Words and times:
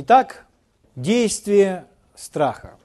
Итак, 0.00 0.46
действие 0.94 1.84
страха. 2.14 2.78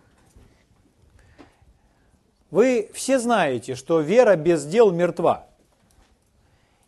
Вы 2.50 2.90
все 2.96 3.20
знаете, 3.20 3.76
что 3.76 4.00
вера 4.00 4.36
без 4.36 4.66
дел 4.66 4.90
мертва. 4.92 5.48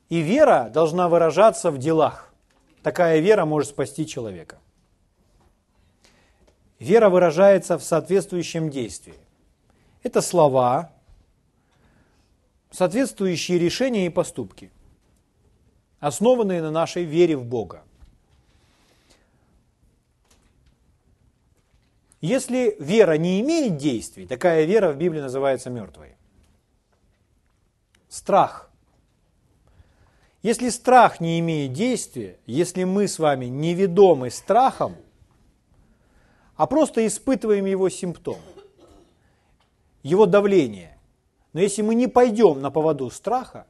И 0.10 0.22
вера 0.22 0.72
должна 0.74 1.10
выражаться 1.10 1.70
в 1.70 1.78
делах. 1.78 2.34
Такая 2.82 3.20
вера 3.20 3.46
может 3.46 3.70
спасти 3.70 4.08
человека. 4.08 4.58
Вера 6.80 7.10
выражается 7.10 7.78
в 7.78 7.84
соответствующем 7.84 8.72
действии. 8.72 9.20
Это 10.02 10.22
слова, 10.22 10.92
соответствующие 12.72 13.60
решения 13.60 14.08
и 14.08 14.10
поступки, 14.10 14.72
основанные 16.00 16.64
на 16.64 16.72
нашей 16.72 17.04
вере 17.04 17.38
в 17.38 17.46
Бога. 17.46 17.84
Если 22.26 22.76
вера 22.80 23.20
не 23.20 23.40
имеет 23.42 23.78
действий, 23.78 24.26
такая 24.26 24.66
вера 24.66 24.92
в 24.92 24.98
Библии 24.98 25.22
называется 25.22 25.70
мертвой. 25.70 26.16
Страх. 28.10 28.72
Если 30.42 30.70
страх 30.70 31.20
не 31.20 31.40
имеет 31.40 31.74
действия, 31.74 32.40
если 32.48 32.84
мы 32.84 33.08
с 33.08 33.20
вами 33.20 33.46
неведомы 33.46 34.32
страхом, 34.32 34.96
а 36.56 36.66
просто 36.66 37.06
испытываем 37.06 37.66
его 37.66 37.90
симптомы, 37.90 38.42
его 40.02 40.26
давление. 40.26 40.98
Но 41.54 41.60
если 41.60 41.84
мы 41.84 41.94
не 41.94 42.08
пойдем 42.08 42.60
на 42.60 42.72
поводу 42.72 43.12
страха, 43.12 43.68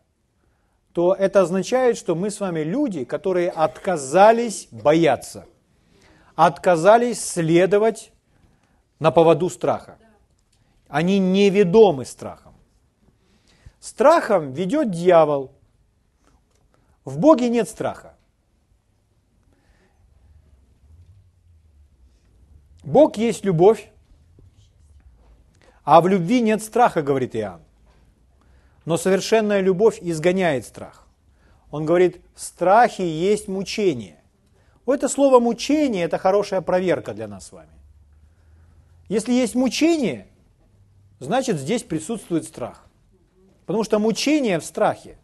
то 0.93 1.13
это 1.13 1.41
означает, 1.41 1.97
что 1.97 2.15
мы 2.15 2.29
с 2.31 2.39
вами 2.39 2.61
люди, 2.61 3.03
которые 3.03 3.49
отказались 3.49 4.69
бояться, 4.71 5.45
отказались 6.35 7.21
следовать 7.21 8.13
на 8.99 9.11
поводу 9.11 9.49
страха. 9.49 9.97
Они 10.87 11.19
неведомы 11.19 12.05
страхом. 12.05 12.53
Страхом 13.79 14.53
ведет 14.53 14.91
дьявол. 14.91 15.51
В 17.03 17.19
Боге 17.19 17.49
нет 17.49 17.69
страха. 17.69 18.15
Бог 22.83 23.17
есть 23.17 23.43
любовь, 23.43 23.91
а 25.83 26.01
в 26.01 26.07
любви 26.07 26.41
нет 26.41 26.63
страха, 26.63 27.01
говорит 27.01 27.35
Иоанн. 27.35 27.61
Но 28.85 28.97
совершенная 28.97 29.61
любовь 29.61 29.99
изгоняет 30.01 30.65
страх. 30.65 31.07
Он 31.71 31.85
говорит, 31.85 32.21
в 32.35 32.41
страхе 32.41 33.07
есть 33.07 33.47
мучение. 33.47 34.21
Вот 34.85 34.95
это 34.97 35.09
слово 35.09 35.39
мучение– 35.39 36.03
это 36.05 36.19
хорошая 36.19 36.61
проверка 36.61 37.13
для 37.13 37.27
нас 37.27 37.47
с 37.47 37.51
вами. 37.51 37.74
Если 39.07 39.33
есть 39.33 39.55
мучение, 39.55 40.27
значит 41.19 41.57
здесь 41.57 41.83
присутствует 41.83 42.45
страх. 42.45 42.85
Потому 43.65 43.83
что 43.83 43.99
мучение 43.99 44.59
в 44.59 44.65
страхе. 44.65 45.17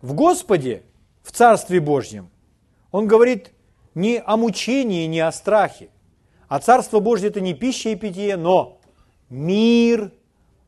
В 0.00 0.12
Господе, 0.14 0.82
в 1.22 1.32
Царстве 1.32 1.80
Божьем, 1.80 2.30
Он 2.90 3.06
говорит 3.06 3.52
не 3.94 4.20
о 4.20 4.36
мучении, 4.36 5.06
не 5.06 5.20
о 5.20 5.32
страхе. 5.32 5.88
А 6.48 6.58
Царство 6.58 7.00
Божье 7.00 7.28
это 7.28 7.40
не 7.40 7.54
пища 7.54 7.90
и 7.90 7.96
питье, 7.96 8.36
но 8.36 8.78
мир, 9.30 10.12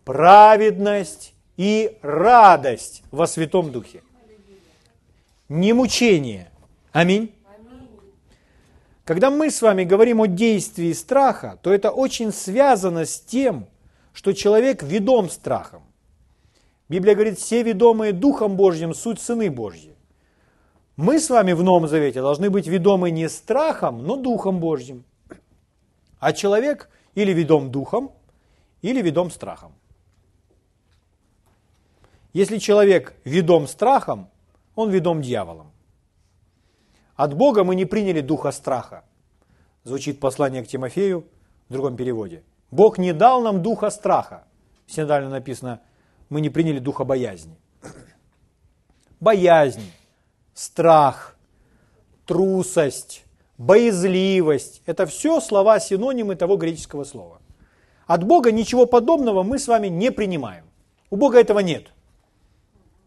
праведность 0.04 1.34
и 1.56 1.98
радость 2.02 3.02
во 3.10 3.26
Святом 3.26 3.70
Духе. 3.70 4.02
Не 5.48 5.72
мучение. 5.72 6.50
Аминь. 6.92 7.35
Когда 9.06 9.30
мы 9.30 9.52
с 9.52 9.62
вами 9.62 9.84
говорим 9.84 10.20
о 10.20 10.26
действии 10.26 10.92
страха, 10.92 11.60
то 11.62 11.72
это 11.72 11.92
очень 11.92 12.32
связано 12.32 13.06
с 13.06 13.20
тем, 13.20 13.68
что 14.12 14.32
человек 14.32 14.82
ведом 14.82 15.30
страхом. 15.30 15.84
Библия 16.88 17.14
говорит, 17.14 17.38
все 17.38 17.62
ведомые 17.62 18.12
Духом 18.12 18.56
Божьим 18.56 18.94
суть 18.94 19.20
сыны 19.20 19.48
Божьи. 19.48 19.94
Мы 20.96 21.20
с 21.20 21.30
вами 21.30 21.52
в 21.52 21.62
Новом 21.62 21.86
Завете 21.86 22.20
должны 22.20 22.50
быть 22.50 22.66
ведомы 22.66 23.12
не 23.12 23.28
страхом, 23.28 24.04
но 24.04 24.16
Духом 24.16 24.58
Божьим. 24.58 25.04
А 26.18 26.32
человек 26.32 26.90
или 27.14 27.32
ведом 27.32 27.70
Духом, 27.70 28.10
или 28.82 29.00
ведом 29.02 29.30
страхом. 29.30 29.72
Если 32.32 32.58
человек 32.58 33.14
ведом 33.22 33.68
страхом, 33.68 34.30
он 34.74 34.90
ведом 34.90 35.22
дьяволом. 35.22 35.75
От 37.16 37.34
Бога 37.34 37.64
мы 37.64 37.74
не 37.74 37.86
приняли 37.86 38.20
духа 38.20 38.52
страха. 38.52 39.04
Звучит 39.84 40.20
послание 40.20 40.62
к 40.62 40.68
Тимофею 40.68 41.26
в 41.68 41.72
другом 41.72 41.96
переводе. 41.96 42.42
Бог 42.70 42.98
не 42.98 43.12
дал 43.12 43.42
нам 43.42 43.62
духа 43.62 43.90
страха. 43.90 44.44
В 44.86 44.96
написано, 44.96 45.80
мы 46.28 46.40
не 46.40 46.50
приняли 46.50 46.78
духа 46.78 47.04
боязни. 47.04 47.56
Боязнь, 49.18 49.90
страх, 50.54 51.36
трусость, 52.26 53.24
боязливость– 53.56 54.82
это 54.86 55.06
все 55.06 55.40
слова-синонимы 55.40 56.36
того 56.36 56.56
греческого 56.56 57.04
слова. 57.04 57.40
От 58.06 58.24
Бога 58.24 58.52
ничего 58.52 58.86
подобного 58.86 59.42
мы 59.42 59.58
с 59.58 59.68
вами 59.68 59.88
не 59.88 60.12
принимаем. 60.12 60.64
У 61.10 61.16
Бога 61.16 61.40
этого 61.40 61.60
нет. 61.60 61.86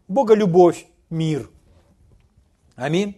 Бога 0.08 0.34
любовь, 0.34 0.86
мир. 1.10 1.48
Аминь. 2.74 3.14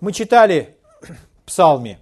Мы 0.00 0.12
читали 0.12 0.76
в 1.00 1.46
Псалме, 1.46 1.98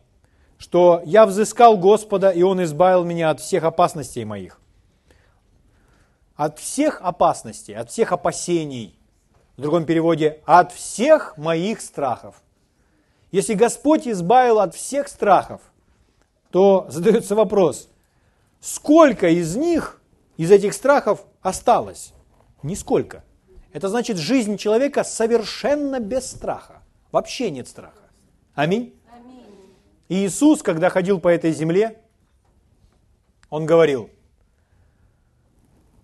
что 0.58 1.00
«Я 1.06 1.24
взыскал 1.24 1.78
Господа, 1.78 2.30
и 2.30 2.42
Он 2.42 2.62
избавил 2.62 3.04
меня 3.04 3.30
от 3.30 3.40
всех 3.40 3.64
опасностей 3.64 4.24
моих». 4.24 4.60
От 6.34 6.58
всех 6.58 7.00
опасностей, 7.00 7.74
от 7.74 7.90
всех 7.90 8.12
опасений. 8.12 8.98
В 9.56 9.62
другом 9.62 9.86
переводе 9.86 10.42
«от 10.44 10.72
всех 10.72 11.38
моих 11.38 11.80
страхов». 11.80 12.42
Если 13.30 13.54
Господь 13.54 14.06
избавил 14.06 14.60
от 14.60 14.74
всех 14.74 15.08
страхов, 15.08 15.62
то 16.50 16.86
задается 16.90 17.34
вопрос, 17.34 17.88
сколько 18.60 19.28
из 19.28 19.56
них, 19.56 20.00
из 20.36 20.50
этих 20.50 20.74
страхов 20.74 21.24
осталось? 21.40 22.12
Нисколько. 22.62 23.24
Это 23.72 23.88
значит, 23.88 24.18
жизнь 24.18 24.58
человека 24.58 25.02
совершенно 25.02 25.98
без 25.98 26.30
страха. 26.30 26.75
Вообще 27.16 27.50
нет 27.50 27.66
страха. 27.66 28.10
Аминь. 28.54 28.94
И 30.08 30.26
Иисус, 30.26 30.62
когда 30.62 30.90
ходил 30.90 31.18
по 31.18 31.28
этой 31.28 31.50
земле, 31.50 31.98
Он 33.48 33.64
говорил, 33.64 34.10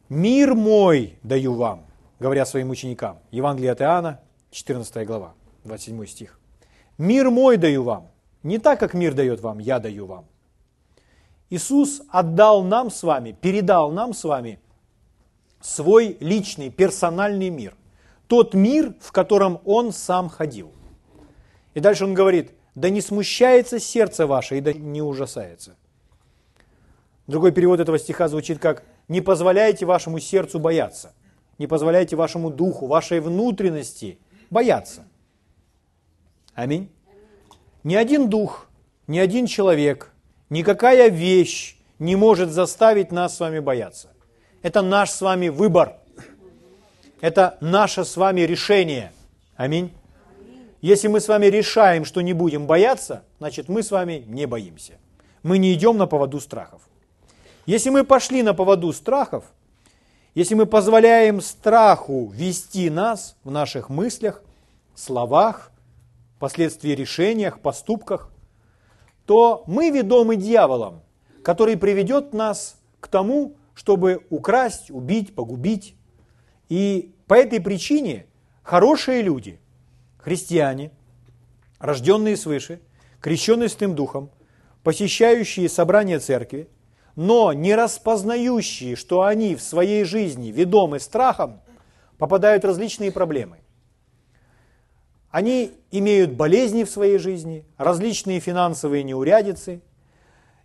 «Мир 0.09 0.55
мой 0.55 1.19
даю 1.23 1.53
вам», 1.53 1.84
говоря 2.19 2.47
своим 2.47 2.71
ученикам. 2.71 3.19
Евангелие 3.31 3.73
от 3.73 3.83
Иоанна, 3.83 4.21
14 4.53 5.06
глава, 5.06 5.34
27 5.65 6.06
стих. 6.06 6.41
«Мир 6.97 7.29
мой 7.29 7.59
даю 7.59 7.83
вам, 7.83 8.11
не 8.43 8.56
так, 8.56 8.81
как 8.81 8.94
мир 8.94 9.12
дает 9.12 9.43
вам, 9.43 9.59
я 9.59 9.81
даю 9.81 10.06
вам». 10.06 10.25
Иисус 11.50 12.00
отдал 12.09 12.62
нам 12.62 12.91
с 12.91 13.03
вами, 13.03 13.33
передал 13.39 13.93
нам 13.93 14.15
с 14.15 14.25
вами 14.25 14.61
свой 15.61 16.17
личный, 16.21 16.71
персональный 16.71 17.50
мир. 17.50 17.77
Тот 18.29 18.55
мир, 18.55 18.94
в 18.99 19.12
котором 19.12 19.61
Он 19.67 19.93
сам 19.93 20.31
ходил– 20.31 20.73
и 21.75 21.81
дальше 21.81 22.05
он 22.05 22.15
говорит, 22.15 22.53
да 22.75 22.91
не 22.91 23.00
смущается 23.00 23.78
сердце 23.78 24.27
ваше 24.27 24.59
и 24.59 24.60
да 24.60 24.72
не 24.72 25.03
ужасается. 25.03 25.77
Другой 27.27 27.53
перевод 27.53 27.81
этого 27.81 27.99
стиха 27.99 28.28
звучит 28.28 28.59
как 28.59 28.84
«не 29.09 29.21
позволяйте 29.21 29.87
вашему 29.87 30.19
сердцу 30.19 30.59
бояться, 30.59 31.15
не 31.59 31.66
позволяйте 31.66 32.16
вашему 32.16 32.50
духу, 32.50 32.87
вашей 32.87 33.21
внутренности 33.21 34.19
бояться». 34.50 35.05
Аминь. 36.55 36.91
Ни 37.84 37.94
один 37.94 38.29
дух, 38.29 38.69
ни 39.06 39.19
один 39.19 39.47
человек, 39.47 40.12
никакая 40.50 41.08
вещь 41.08 41.76
не 41.99 42.17
может 42.17 42.50
заставить 42.50 43.12
нас 43.12 43.37
с 43.37 43.41
вами 43.41 43.61
бояться. 43.61 44.11
Это 44.62 44.82
наш 44.82 45.11
с 45.11 45.20
вами 45.20 45.49
выбор. 45.49 45.97
Это 47.20 47.56
наше 47.61 48.05
с 48.05 48.17
вами 48.17 48.43
решение. 48.43 49.12
Аминь. 49.56 49.93
Если 50.82 51.06
мы 51.06 51.20
с 51.20 51.29
вами 51.29 51.46
решаем, 51.46 52.05
что 52.05 52.20
не 52.23 52.32
будем 52.32 52.67
бояться, 52.67 53.23
значит 53.38 53.69
мы 53.69 53.84
с 53.84 53.93
вами 53.93 54.25
не 54.26 54.46
боимся. 54.46 54.94
Мы 55.44 55.58
не 55.58 55.73
идем 55.75 55.96
на 55.96 56.08
поводу 56.08 56.40
страхов. 56.40 56.82
Если 57.67 57.88
мы 57.88 58.02
пошли 58.02 58.43
на 58.43 58.52
поводу 58.52 58.93
страхов, 58.93 59.44
если 60.34 60.56
мы 60.56 60.67
позволяем 60.67 61.40
страху 61.40 62.32
вести 62.34 62.90
нас 62.90 63.37
в 63.44 63.52
наших 63.52 63.90
мыслях, 63.90 64.43
словах, 64.96 65.70
впоследствии 66.37 66.90
решениях, 66.90 67.61
поступках, 67.61 68.32
то 69.25 69.62
мы 69.69 69.90
ведомы 69.90 70.35
дьяволом, 70.35 71.02
который 71.44 71.76
приведет 71.76 72.32
нас 72.32 72.76
к 72.99 73.06
тому, 73.06 73.55
чтобы 73.75 74.26
украсть, 74.31 74.90
убить, 74.90 75.32
погубить. 75.37 75.94
И 76.69 77.14
по 77.28 77.35
этой 77.35 77.61
причине 77.61 78.26
хорошие 78.64 79.23
люди, 79.23 79.61
христиане, 80.23 80.93
рожденные 81.79 82.37
свыше, 82.37 82.81
крещенные 83.21 83.69
Святым 83.69 83.95
Духом, 83.95 84.31
посещающие 84.83 85.69
собрания 85.69 86.19
церкви, 86.19 86.69
но 87.15 87.53
не 87.53 87.75
распознающие, 87.75 88.97
что 88.97 89.23
они 89.23 89.55
в 89.55 89.63
своей 89.63 90.05
жизни, 90.05 90.49
ведомы 90.49 90.99
страхом, 90.99 91.61
попадают 92.19 92.63
в 92.63 92.67
различные 92.67 93.13
проблемы. 93.13 93.59
Они 95.31 95.73
имеют 95.91 96.33
болезни 96.33 96.85
в 96.85 96.91
своей 96.91 97.19
жизни, 97.19 97.67
различные 97.77 98.39
финансовые 98.39 99.03
неурядицы. 99.03 99.83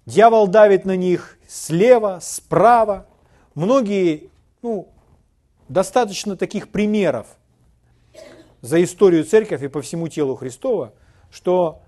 Дьявол 0.06 0.48
давит 0.48 0.86
на 0.86 0.95
них 0.95 1.38
слева, 1.48 2.19
справа. 2.21 3.07
Многие, 3.56 4.30
ну, 4.62 4.89
достаточно 5.69 6.36
таких 6.36 6.69
примеров 6.69 7.36
за 8.62 8.83
историю 8.83 9.24
церкви 9.24 9.65
и 9.65 9.68
по 9.68 9.81
всему 9.81 10.07
телу 10.07 10.36
Христова, 10.36 10.94
что 11.31 11.81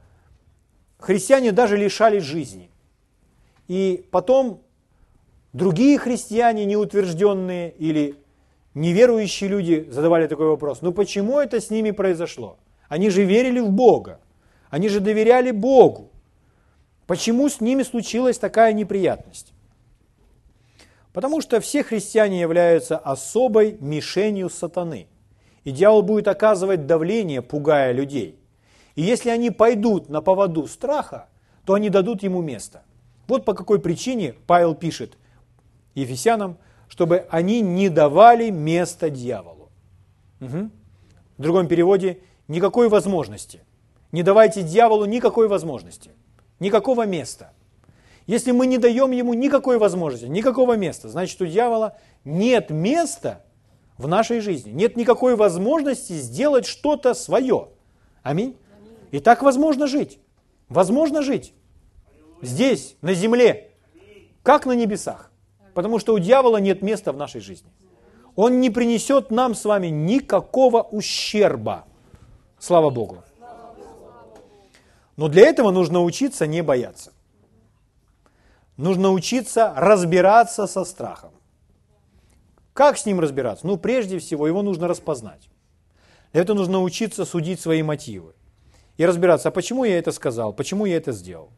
христиане 0.97 1.51
даже 1.51 1.77
лишались 1.77 2.23
жизни. 2.23 2.69
И 3.67 4.05
потом 4.11 4.61
другие 5.53 5.97
христиане, 5.97 6.65
неутвержденные 6.65 7.71
или 7.71 8.15
неверующие 8.73 9.49
люди 9.49 9.87
задавали 9.89 10.27
такой 10.27 10.47
вопрос, 10.47 10.81
ну 10.81 10.91
почему 10.91 11.39
это 11.39 11.59
с 11.59 11.69
ними 11.69 11.91
произошло? 11.91 12.57
Они 12.87 13.09
же 13.09 13.23
верили 13.23 13.59
в 13.59 13.69
Бога, 13.69 14.19
они 14.69 14.89
же 14.89 14.99
доверяли 14.99 15.51
Богу. 15.51 16.11
Почему 17.07 17.49
с 17.49 17.59
ними 17.59 17.83
случилась 17.83 18.37
такая 18.37 18.73
неприятность? 18.73 19.53
Потому 21.11 21.41
что 21.41 21.59
все 21.59 21.83
христиане 21.83 22.39
являются 22.39 22.97
особой 22.97 23.77
мишенью 23.79 24.49
сатаны. 24.49 25.07
И 25.63 25.71
дьявол 25.71 26.01
будет 26.01 26.27
оказывать 26.27 26.85
давление, 26.85 27.41
пугая 27.41 27.91
людей. 27.91 28.39
И 28.95 29.01
если 29.01 29.29
они 29.29 29.51
пойдут 29.51 30.09
на 30.09 30.21
поводу 30.21 30.67
страха, 30.67 31.27
то 31.65 31.73
они 31.73 31.89
дадут 31.89 32.23
ему 32.23 32.41
место. 32.41 32.83
Вот 33.27 33.45
по 33.45 33.53
какой 33.53 33.79
причине 33.79 34.33
Павел 34.47 34.73
пишет 34.73 35.17
Ефесянам, 35.95 36.57
чтобы 36.87 37.27
они 37.29 37.61
не 37.61 37.89
давали 37.89 38.49
место 38.49 39.09
дьяволу. 39.09 39.69
Угу. 40.41 40.69
В 41.37 41.41
другом 41.41 41.67
переводе 41.67 42.19
никакой 42.47 42.89
возможности. 42.89 43.61
Не 44.11 44.23
давайте 44.23 44.63
дьяволу 44.63 45.05
никакой 45.05 45.47
возможности, 45.47 46.11
никакого 46.59 47.05
места. 47.05 47.51
Если 48.25 48.51
мы 48.51 48.67
не 48.67 48.77
даем 48.77 49.11
ему 49.11 49.33
никакой 49.33 49.77
возможности, 49.77 50.25
никакого 50.25 50.75
места, 50.75 51.09
значит 51.09 51.39
у 51.41 51.45
дьявола 51.45 51.97
нет 52.23 52.69
места 52.69 53.43
в 53.99 54.07
нашей 54.07 54.39
жизни, 54.39 54.71
нет 54.71 54.95
никакой 54.95 55.35
возможности 55.35 56.13
сделать 56.13 56.65
что-то 56.65 57.13
свое. 57.13 57.67
Аминь. 58.23 58.55
И 59.11 59.19
так 59.19 59.43
возможно 59.43 59.87
жить. 59.87 60.19
Возможно 60.69 61.21
жить. 61.21 61.53
Здесь, 62.41 62.95
на 63.01 63.13
земле, 63.13 63.71
как 64.41 64.65
на 64.65 64.71
небесах. 64.71 65.31
Потому 65.73 65.99
что 65.99 66.13
у 66.13 66.19
дьявола 66.19 66.57
нет 66.57 66.81
места 66.81 67.11
в 67.11 67.17
нашей 67.17 67.41
жизни. 67.41 67.69
Он 68.37 68.61
не 68.61 68.69
принесет 68.69 69.31
нам 69.31 69.53
с 69.53 69.65
вами 69.65 69.87
никакого 69.87 70.81
ущерба. 70.81 71.83
Слава 72.57 72.89
Богу. 72.89 73.23
Но 75.17 75.27
для 75.27 75.47
этого 75.47 75.71
нужно 75.71 76.01
учиться 76.01 76.47
не 76.47 76.63
бояться. 76.63 77.11
Нужно 78.77 79.11
учиться 79.11 79.73
разбираться 79.75 80.67
со 80.67 80.85
страхом. 80.85 81.31
Как 82.79 82.97
с 82.97 83.05
ним 83.05 83.19
разбираться? 83.19 83.67
Ну, 83.67 83.75
прежде 83.75 84.19
всего, 84.19 84.47
его 84.47 84.61
нужно 84.61 84.87
распознать. 84.87 85.49
Для 86.31 86.43
этого 86.43 86.55
нужно 86.55 86.81
учиться 86.81 87.25
судить 87.25 87.59
свои 87.59 87.83
мотивы. 87.83 88.35
И 88.95 89.05
разбираться, 89.05 89.49
а 89.49 89.51
почему 89.51 89.83
я 89.83 89.99
это 89.99 90.13
сказал, 90.13 90.53
почему 90.53 90.85
я 90.85 90.95
это 90.95 91.11
сделал. 91.11 91.49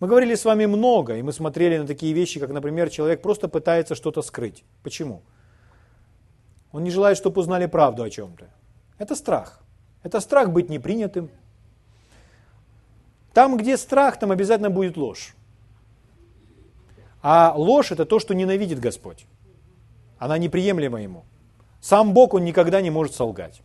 Мы 0.00 0.08
говорили 0.08 0.34
с 0.34 0.46
вами 0.46 0.64
много, 0.64 1.16
и 1.16 1.22
мы 1.22 1.34
смотрели 1.34 1.76
на 1.76 1.86
такие 1.86 2.14
вещи, 2.14 2.40
как, 2.40 2.48
например, 2.48 2.88
человек 2.88 3.20
просто 3.20 3.48
пытается 3.48 3.94
что-то 3.94 4.22
скрыть. 4.22 4.64
Почему? 4.82 5.20
Он 6.72 6.82
не 6.82 6.90
желает, 6.90 7.18
чтобы 7.18 7.42
узнали 7.42 7.66
правду 7.66 8.02
о 8.02 8.08
чем-то. 8.08 8.48
Это 8.96 9.16
страх. 9.16 9.60
Это 10.02 10.18
страх 10.18 10.50
быть 10.50 10.70
непринятым. 10.70 11.28
Там, 13.34 13.58
где 13.58 13.76
страх, 13.76 14.18
там 14.18 14.30
обязательно 14.30 14.70
будет 14.70 14.96
ложь. 14.96 15.34
А 17.20 17.52
ложь– 17.54 17.90
это 17.92 18.06
то, 18.06 18.18
что 18.18 18.34
ненавидит 18.34 18.80
Господь. 18.80 19.26
Она 20.18 20.38
неприемлема 20.38 21.00
ему. 21.00 21.24
Сам 21.80 22.12
Бог, 22.12 22.34
он 22.34 22.44
никогда 22.44 22.80
не 22.80 22.90
может 22.90 23.14
солгать. 23.14 23.62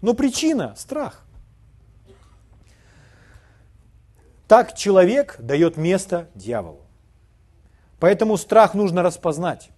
Но 0.00 0.14
причина– 0.14 0.74
страх. 0.76 1.24
Так 4.48 4.76
человек 4.76 5.36
дает 5.38 5.76
место 5.76 6.28
дьяволу. 6.34 6.82
Поэтому 7.98 8.36
страх 8.36 8.74
нужно 8.74 9.02
распознать. 9.02 9.70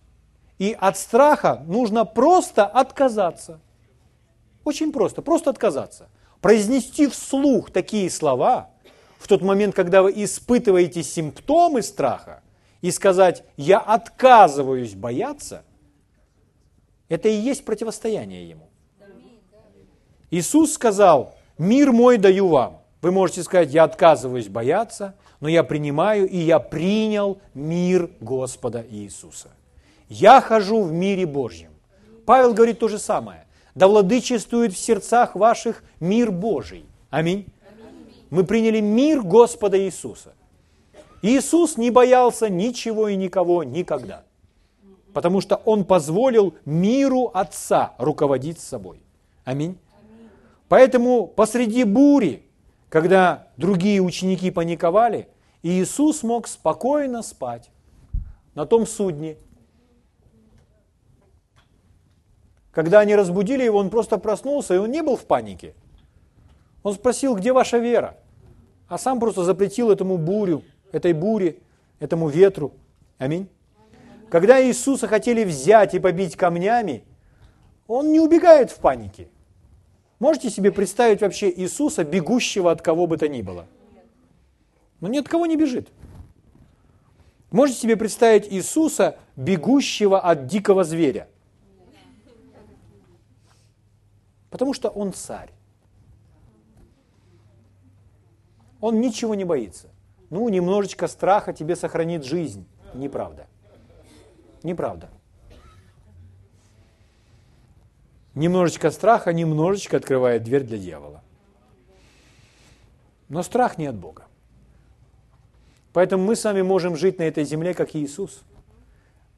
И 0.59 0.77
от 0.79 0.97
страха 0.97 1.63
нужно 1.67 2.05
просто 2.05 2.65
отказаться– 2.67 3.61
очень 4.65 4.93
просто, 4.93 5.23
просто 5.23 5.51
отказаться. 5.51 6.09
Произнести 6.41 7.07
вслух 7.09 7.71
такие 7.71 8.11
слова 8.11 8.71
в 9.19 9.29
тот 9.29 9.43
момент, 9.43 9.75
когда 9.75 10.03
вы 10.03 10.13
испытываете 10.17 11.03
симптомы 11.03 11.83
страха, 11.83 12.43
и 12.83 12.91
сказать 12.91 13.45
«я 13.57 13.79
отказываюсь 13.79 14.95
бояться», 14.95 15.65
это 17.09 17.29
и 17.29 17.35
есть 17.35 17.65
противостояние 17.65 18.49
ему. 18.49 18.69
Иисус 20.31 20.75
сказал 20.75 21.35
«мир 21.57 21.93
мой 21.93 22.19
даю 22.19 22.49
вам». 22.49 22.83
Вы 23.01 23.11
можете 23.11 23.43
сказать 23.43 23.73
«я 23.73 23.85
отказываюсь 23.85 24.49
бояться», 24.49 25.15
но 25.41 25.49
я 25.49 25.65
принимаю 25.65 26.29
и 26.29 26.37
я 26.37 26.61
принял 26.61 27.41
мир 27.55 28.11
Господа 28.21 28.85
Иисуса. 28.89 29.49
Я 30.09 30.41
хожу 30.41 30.83
в 30.83 30.93
мире 30.93 31.27
Божьем. 31.27 31.73
Павел 32.27 32.55
говорит 32.55 32.79
то 32.79 32.89
же 32.89 32.99
самое 32.99 33.47
да 33.75 33.89
владычествует 33.89 34.73
в 34.73 34.79
сердцах 34.79 35.35
ваших 35.35 35.83
мир 36.01 36.31
Божий. 36.31 36.85
Аминь. 37.11 37.47
Мы 38.31 38.45
приняли 38.45 38.81
мир 38.81 39.23
Господа 39.23 39.79
Иисуса. 39.79 40.35
Иисус 41.23 41.77
не 41.77 41.91
боялся 41.91 42.49
ничего 42.49 43.09
и 43.09 43.17
никого 43.17 43.65
никогда, 43.65 44.25
потому 45.13 45.41
что 45.41 45.57
Он 45.65 45.85
позволил 45.85 46.55
миру 46.65 47.31
Отца 47.33 47.95
руководить 47.99 48.61
собой. 48.61 49.01
Аминь. 49.45 49.79
Поэтому 50.69 51.27
посреди 51.27 51.85
бури, 51.85 52.45
когда 52.89 53.49
другие 53.57 54.01
ученики 54.01 54.51
паниковали, 54.51 55.29
Иисус 55.63 56.23
мог 56.23 56.49
спокойно 56.49 57.23
спать 57.23 57.71
на 58.55 58.67
том 58.67 58.87
судне, 58.87 59.37
Когда 62.73 63.01
они 63.01 63.15
разбудили 63.15 63.63
его, 63.63 63.79
он 63.79 63.91
просто 63.91 64.17
проснулся, 64.19 64.75
и 64.75 64.79
он 64.79 64.91
не 64.91 65.03
был 65.03 65.17
в 65.17 65.27
панике. 65.27 65.75
Он 66.83 66.95
спросил, 66.95 67.37
где 67.37 67.53
ваша 67.53 67.79
вера? 67.79 68.17
А 68.89 68.99
сам 68.99 69.21
просто 69.21 69.45
запретил 69.45 69.91
этому 69.91 70.17
бурю, 70.17 70.63
этой 70.93 71.13
буре, 71.13 71.57
этому 71.99 72.29
ветру. 72.29 72.73
Аминь. 73.19 73.49
Когда 74.31 74.65
Иисуса 74.65 75.09
хотели 75.09 75.45
взять 75.45 75.95
и 75.95 75.99
побить 75.99 76.37
камнями, 76.37 77.05
он 77.87 78.13
не 78.13 78.21
убегает 78.21 78.71
в 78.71 78.79
панике. 78.79 79.29
Можете 80.19 80.51
себе 80.51 80.71
представить 80.71 81.21
вообще 81.21 81.51
Иисуса, 81.51 82.05
бегущего 82.05 82.71
от 82.71 82.81
кого 82.81 83.07
бы 83.07 83.19
то 83.19 83.29
ни 83.29 83.43
было? 83.43 83.67
Но 85.01 85.09
ни 85.09 85.19
от 85.19 85.29
кого 85.29 85.47
не 85.47 85.57
бежит. 85.57 85.89
Можете 87.51 87.81
себе 87.81 87.97
представить 87.97 88.51
Иисуса, 88.51 89.19
бегущего 89.37 90.21
от 90.21 90.47
дикого 90.47 90.85
зверя? 90.85 91.29
Потому 94.49 94.73
что 94.73 94.89
он 94.89 95.13
царь. 95.13 95.51
Он 98.81 99.01
ничего 99.01 99.35
не 99.35 99.45
боится. 99.45 99.92
Ну, 100.33 100.49
немножечко 100.49 101.07
страха 101.09 101.53
тебе 101.53 101.77
сохранит 101.77 102.25
жизнь. 102.25 102.65
Неправда. 102.95 103.47
Неправда. 104.63 105.11
Немножечко 108.35 108.91
страха 108.91 109.33
немножечко 109.33 109.99
открывает 109.99 110.43
дверь 110.43 110.65
для 110.65 110.79
дьявола. 110.79 111.23
Но 113.29 113.43
страх 113.43 113.77
не 113.77 113.87
от 113.87 113.95
Бога. 113.95 114.25
Поэтому 115.93 116.25
мы 116.25 116.35
с 116.35 116.45
вами 116.45 116.63
можем 116.63 116.97
жить 116.97 117.19
на 117.19 117.25
этой 117.25 117.45
земле, 117.45 117.75
как 117.75 117.95
Иисус. 117.95 118.43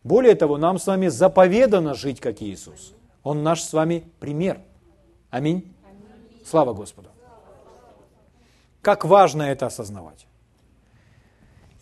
Более 0.04 0.36
того, 0.36 0.58
нам 0.58 0.78
с 0.78 0.86
вами 0.86 1.08
заповедано 1.08 1.94
жить, 1.94 2.20
как 2.20 2.40
Иисус. 2.40 2.94
Он 3.24 3.42
наш 3.42 3.62
с 3.62 3.72
вами 3.72 4.04
пример– 4.20 4.60
Аминь. 5.34 5.74
Слава 6.44 6.72
Господу. 6.72 7.08
Как 8.82 9.04
важно 9.04 9.42
это 9.42 9.66
осознавать. 9.66 10.28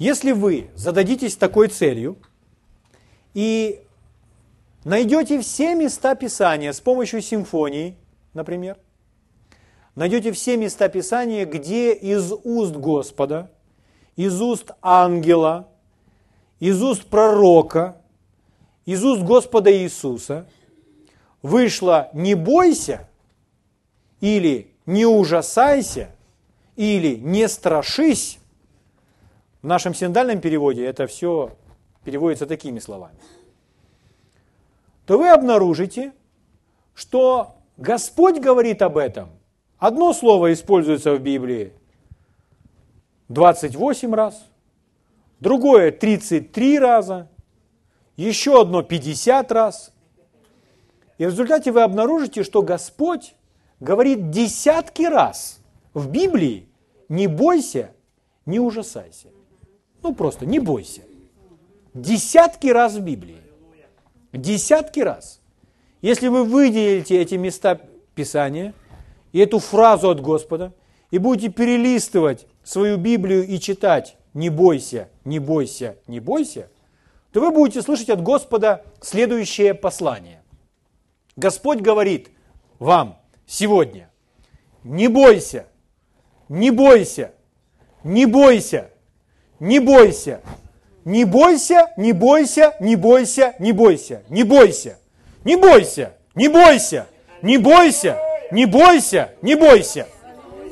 Если 0.03 0.33
вы 0.33 0.69
зададитесь 0.75 1.37
такой 1.37 1.69
целью 1.69 2.17
и 3.35 3.85
найдете 4.83 5.41
все 5.41 5.77
места 5.77 6.17
Писания 6.17 6.73
с 6.73 6.81
помощью 6.81 7.23
симфонии, 7.23 7.95
например, 8.35 8.79
найдете 9.95 10.33
все 10.33 10.57
места 10.57 10.89
Писания, 10.89 11.47
где 11.47 11.95
из 11.95 12.33
уст 12.33 12.73
Господа, 12.73 13.53
из 14.17 14.43
уст 14.43 14.73
ангела, 14.83 15.69
из 16.59 16.83
уст 16.83 17.05
пророка, 17.05 17.97
из 18.85 19.05
уст 19.05 19.23
Господа 19.23 19.73
Иисуса 19.73 20.49
вышло 21.43 22.11
«не 22.13 22.35
бойся» 22.35 23.09
или 24.21 24.73
«не 24.85 25.07
ужасайся» 25.07 26.11
или 26.75 27.15
«не 27.15 27.49
страшись», 27.49 28.41
в 29.63 29.67
нашем 29.67 29.95
синдальном 29.95 30.41
переводе 30.41 30.85
это 30.85 31.07
все 31.07 31.53
переводится 32.05 32.47
такими 32.47 32.81
словами, 32.81 33.17
то 35.07 35.19
вы 35.19 35.29
обнаружите, 35.31 36.13
что 36.95 37.55
Господь 37.77 38.41
говорит 38.41 38.83
об 38.83 38.99
этом. 38.99 39.31
Одно 39.79 40.13
слово 40.13 40.53
используется 40.53 41.15
в 41.15 41.21
Библии 41.21 41.73
28 43.29 44.15
раз, 44.15 44.49
другое 45.41 45.91
33 45.91 46.79
раза, 46.79 47.29
еще 48.17 48.61
одно 48.61 48.83
50 48.83 49.51
раз. 49.53 49.93
И 51.19 51.25
в 51.25 51.31
результате 51.31 51.73
вы 51.73 51.83
обнаружите, 51.83 52.43
что 52.43 52.63
Господь 52.63 53.35
говорит 53.81 54.31
десятки 54.31 55.03
раз 55.03 55.61
в 55.95 56.09
Библии 56.09 56.69
«не 57.09 57.27
бойся, 57.27 57.93
не 58.45 58.59
ужасайся». 58.61 59.29
Ну 60.03 60.15
просто 60.15 60.47
не 60.47 60.59
бойся. 60.59 61.03
Десятки 61.95 62.69
раз 62.69 62.95
в 62.95 63.01
Библии. 63.01 63.43
Десятки 64.33 65.01
раз. 65.01 65.41
Если 66.01 66.29
вы 66.29 66.45
выделите 66.45 67.21
эти 67.21 67.35
места 67.35 67.81
Писания 68.15 68.75
и 69.33 69.39
эту 69.39 69.59
фразу 69.59 70.11
от 70.11 70.21
Господа, 70.21 70.73
и 71.11 71.19
будете 71.19 71.51
перелистывать 71.51 72.47
свою 72.65 72.97
Библию 72.97 73.47
и 73.47 73.59
читать 73.61 74.17
«не 74.33 74.49
бойся, 74.49 75.11
не 75.25 75.39
бойся, 75.39 75.99
не 76.07 76.21
бойся», 76.21 76.71
то 77.33 77.41
вы 77.41 77.51
будете 77.51 77.83
слышать 77.83 78.09
от 78.09 78.23
Господа 78.23 78.85
следующее 79.01 79.75
послание. 79.75 80.43
Господь 81.37 81.81
говорит 81.81 82.31
вам 82.79 83.19
сегодня, 83.47 84.11
не 84.85 85.09
бойся, 85.09 85.67
не 86.49 86.71
бойся, 86.71 87.33
не 88.05 88.27
бойся, 88.27 88.91
не 89.63 89.79
бойся. 89.79 90.41
Не 91.05 91.25
бойся, 91.25 91.87
не 91.97 92.13
бойся, 92.13 92.75
не 92.81 92.97
бойся, 92.97 93.55
не 93.61 93.73
бойся, 93.73 94.21
не 94.29 94.43
бойся. 94.43 94.97
Не 95.45 95.57
бойся, 95.57 96.11
не 96.35 96.49
бойся, 96.49 97.07
не 97.43 97.59
бойся, 97.59 98.17
не 98.51 98.67
бойся, 98.67 99.29
не 99.41 99.55
бойся. 99.55 100.07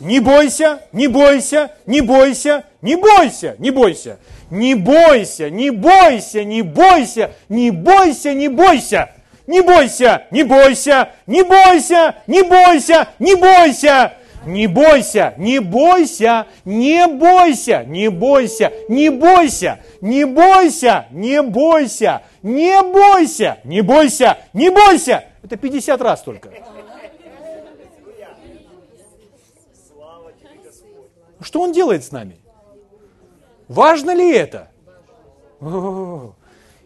Не 0.01 0.19
бойся, 0.21 0.81
не 0.93 1.07
бойся, 1.09 1.71
не 1.87 2.01
бойся, 2.01 2.65
не 2.83 2.97
бойся, 2.97 3.55
не 3.59 3.71
бойся. 3.71 4.17
Не 4.51 4.75
бойся, 4.75 5.51
не 5.51 5.71
бойся, 5.71 6.45
не 6.45 6.63
бойся, 6.63 7.31
не 7.49 7.71
бойся, 7.71 8.35
не 8.35 8.49
бойся. 8.49 9.11
Не 9.47 9.63
бойся, 9.63 10.27
не 10.31 10.45
бойся, 10.45 11.09
не 11.27 11.43
бойся, 11.43 12.15
не 12.27 12.43
бойся, 12.43 13.07
не 13.19 13.35
бойся. 13.37 14.13
Не 14.47 14.67
бойся, 14.67 15.35
не 15.37 15.61
бойся, 15.61 16.47
не 16.65 17.07
бойся, 17.07 17.85
не 17.87 18.09
бойся, 18.09 18.73
не 18.89 19.11
бойся, 19.11 19.81
не 20.01 20.25
бойся, 20.25 21.07
не 21.11 21.43
бойся, 21.43 22.23
не 22.43 22.83
бойся, 22.83 23.59
не 23.65 23.83
бойся, 23.83 24.39
не 24.55 24.71
бойся. 24.71 25.25
Это 25.43 25.57
50 25.57 26.01
раз 26.01 26.23
только. 26.23 26.51
Что 31.41 31.61
он 31.61 31.73
делает 31.73 32.05
с 32.05 32.13
нами? 32.13 32.37
Важно 33.69 34.15
ли 34.15 34.33
это? 34.33 34.71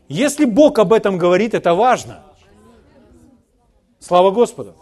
Если 0.08 0.44
Бог 0.44 0.78
об 0.78 0.92
этом 0.92 1.18
говорит, 1.18 1.54
это 1.54 1.75
важно. 1.75 2.25
Слава 4.00 4.32
Господу. 4.32 4.75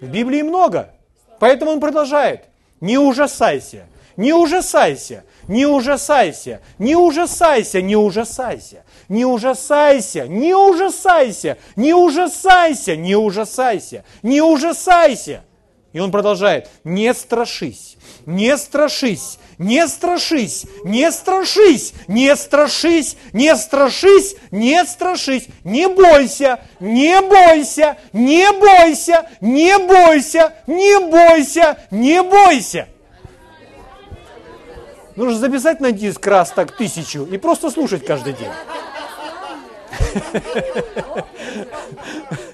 В 0.00 0.06
Библии 0.06 0.42
много. 0.42 0.93
Поэтому 1.38 1.72
он 1.72 1.80
продолжает. 1.80 2.44
Не 2.80 2.98
ужасайся, 2.98 3.86
не 4.16 4.32
ужасайся, 4.32 5.24
не 5.48 5.66
ужасайся, 5.66 6.60
не 6.78 6.96
ужасайся, 6.96 7.80
не 7.80 7.96
ужасайся, 7.96 8.82
не 9.08 9.24
ужасайся, 9.24 10.26
не 10.26 10.54
ужасайся, 10.54 11.56
не 11.76 11.94
ужасайся, 11.94 12.96
не 12.96 13.16
ужасайся, 13.16 14.04
не 14.22 14.40
ужасайся. 14.42 15.42
И 15.94 16.00
он 16.00 16.10
продолжает, 16.10 16.68
не 16.82 17.14
страшись, 17.14 17.96
не 18.26 18.58
страшись, 18.58 19.38
не 19.58 19.86
страшись, 19.86 20.66
не 20.82 21.12
страшись, 21.12 21.94
не 22.08 22.34
страшись, 22.34 23.16
не 23.32 23.56
страшись, 23.56 24.36
не 24.50 24.84
страшись, 24.84 25.46
не 25.62 25.88
бойся, 25.88 26.58
не 26.80 27.20
бойся, 27.20 27.96
не 28.12 28.50
бойся, 28.58 29.30
не 29.40 29.78
бойся, 29.78 30.52
не 30.66 30.98
бойся, 30.98 31.78
не 31.92 32.22
бойся. 32.24 32.88
Нужно 35.14 35.38
записать 35.38 35.78
на 35.78 35.92
диск 35.92 36.26
раз 36.26 36.50
так 36.50 36.76
тысячу 36.76 37.24
и 37.24 37.38
просто 37.38 37.70
слушать 37.70 38.04
каждый 38.04 38.32
день. 38.32 38.50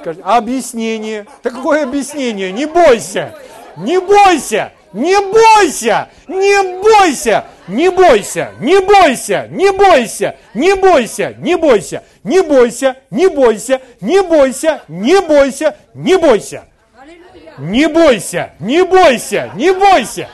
Скажи, 0.00 0.20
объяснение. 0.24 1.26
Да 1.44 1.50
какое 1.50 1.82
объяснение? 1.82 2.50
Не 2.52 2.64
бойся, 2.64 3.38
не 3.76 4.00
бойся, 4.00 4.72
не 4.94 5.14
бойся, 5.20 6.08
не 6.26 6.80
бойся, 6.80 7.44
не 7.68 7.90
бойся, 7.90 8.58
не 8.62 8.80
бойся, 8.80 9.46
не 9.50 9.70
бойся, 9.70 10.36
не 10.54 10.74
бойся, 10.74 11.36
не 11.36 11.56
бойся, 11.58 12.02
не 12.22 12.40
бойся, 12.40 12.96
не 13.10 13.28
бойся, 13.28 13.80
не 14.00 14.22
бойся, 14.22 14.82
не 14.88 15.20
бойся, 15.20 15.76
не 15.94 16.16
бойся. 16.16 16.64
Не 17.58 17.88
бойся, 17.88 18.54
не 18.58 18.84
бойся, 18.84 19.50
не 19.54 19.72
бойся. 19.72 20.28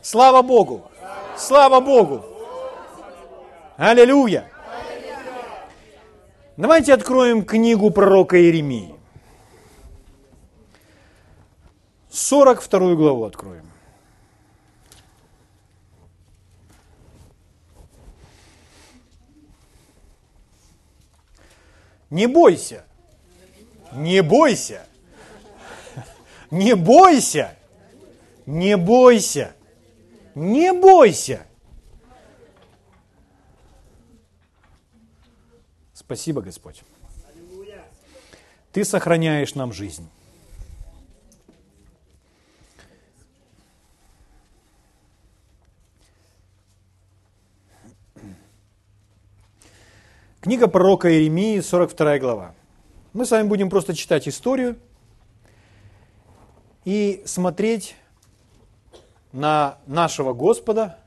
Слава 0.00 0.40
Богу! 0.40 0.90
Слава 1.36 1.80
Богу! 1.80 2.29
Аллилуйя! 3.80 4.46
Давайте 6.58 6.92
откроем 6.92 7.46
книгу 7.46 7.90
пророка 7.90 8.38
Иеремии. 8.38 8.94
42 12.10 12.94
главу 12.94 13.24
откроем. 13.24 13.64
Не 22.10 22.26
бойся, 22.26 22.84
не 23.92 24.22
бойся, 24.22 24.84
не 26.50 26.76
бойся, 26.76 27.56
не 28.44 28.76
бойся, 28.76 29.54
не 30.34 30.70
бойся. 30.74 31.46
Спасибо, 36.10 36.42
Господь. 36.42 36.82
Ты 38.72 38.84
сохраняешь 38.84 39.54
нам 39.54 39.72
жизнь. 39.72 40.08
Книга 50.40 50.66
пророка 50.66 51.08
Иеремии, 51.12 51.60
42 51.60 52.18
глава. 52.18 52.56
Мы 53.12 53.24
с 53.24 53.30
вами 53.30 53.46
будем 53.46 53.70
просто 53.70 53.94
читать 53.94 54.26
историю 54.26 54.80
и 56.84 57.22
смотреть 57.24 57.94
на 59.30 59.78
нашего 59.86 60.32
Господа, 60.32 60.98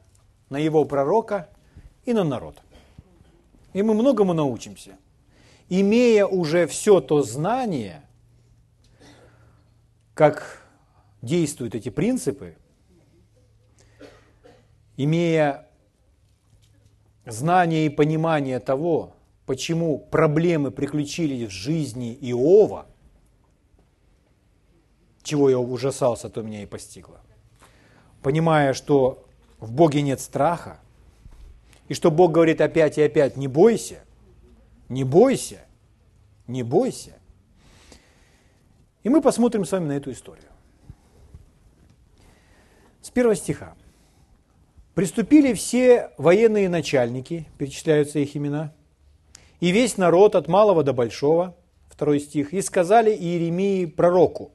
на 0.49 0.59
его 0.59 0.85
пророка 0.85 1.49
и 2.05 2.13
на 2.13 2.23
народ. 2.23 2.63
И 3.73 3.81
мы 3.81 3.93
многому 3.93 4.33
научимся. 4.33 4.97
Имея 5.69 6.25
уже 6.25 6.67
все 6.67 7.01
то 7.01 7.23
знание, 7.23 8.03
как 10.13 10.63
действуют 11.21 11.73
эти 11.73 11.89
принципы, 11.89 12.55
имея 14.97 15.67
знание 17.25 17.85
и 17.87 17.89
понимание 17.89 18.59
того, 18.59 19.15
почему 19.45 19.97
проблемы 19.97 20.69
приключились 20.69 21.47
в 21.47 21.51
жизни 21.51 22.15
Иова, 22.21 22.85
чего 25.23 25.49
я 25.49 25.57
ужасался, 25.57 26.29
то 26.29 26.41
меня 26.41 26.61
и 26.63 26.65
постигло. 26.65 27.21
Понимая, 28.21 28.73
что 28.73 29.25
в 29.59 29.71
Боге 29.71 30.01
нет 30.01 30.19
страха, 30.19 30.79
и 31.87 31.93
что 31.93 32.11
Бог 32.11 32.31
говорит 32.31 32.61
опять 32.61 32.97
и 32.97 33.01
опять, 33.01 33.37
не 33.37 33.47
бойся, 33.47 34.03
Не 34.89 35.03
бойся, 35.03 35.61
не 36.47 36.63
бойся. 36.63 37.13
И 39.03 39.09
мы 39.09 39.21
посмотрим 39.21 39.65
с 39.65 39.71
вами 39.71 39.87
на 39.87 39.93
эту 39.93 40.11
историю. 40.11 40.49
С 43.01 43.09
первого 43.09 43.35
стиха. 43.35 43.75
Приступили 44.93 45.53
все 45.53 46.11
военные 46.17 46.69
начальники, 46.69 47.47
перечисляются 47.57 48.19
их 48.19 48.37
имена, 48.37 48.73
и 49.59 49.71
весь 49.71 49.97
народ 49.97 50.35
от 50.35 50.47
малого 50.47 50.83
до 50.83 50.93
большого, 50.93 51.55
второй 51.89 52.19
стих, 52.19 52.53
и 52.53 52.61
сказали 52.61 53.11
Иеремии 53.11 53.85
пророку, 53.85 54.51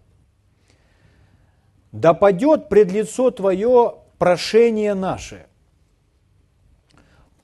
да 1.90 2.14
падет 2.14 2.68
пред 2.68 2.92
лицо 2.92 3.30
Твое 3.30 3.96
прошение 4.18 4.94
наше. 4.94 5.47